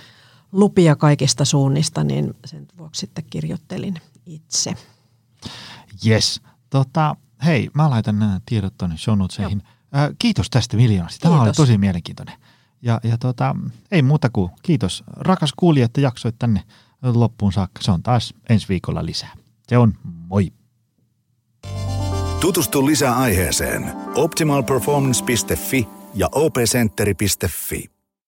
[0.53, 4.73] lupia kaikista suunnista, niin sen vuoksi sitten kirjoittelin itse.
[6.07, 6.41] Yes.
[6.73, 7.15] Tota,
[7.45, 9.63] hei, mä laitan nämä tiedot tuonne show notesihin.
[9.95, 11.19] Äh, kiitos tästä miljoonasta.
[11.21, 11.59] Tämä kiitos.
[11.59, 12.35] oli tosi mielenkiintoinen.
[12.81, 13.55] Ja, ja tota,
[13.91, 15.03] ei muuta kuin kiitos.
[15.07, 16.63] Rakas kuulija, että jaksoit tänne
[17.03, 17.81] loppuun saakka.
[17.81, 19.33] Se on taas ensi viikolla lisää.
[19.67, 20.53] Se on moi.
[22.39, 27.92] Tutustu lisää aiheeseen optimalperformance.fi ja opcenteri.fi.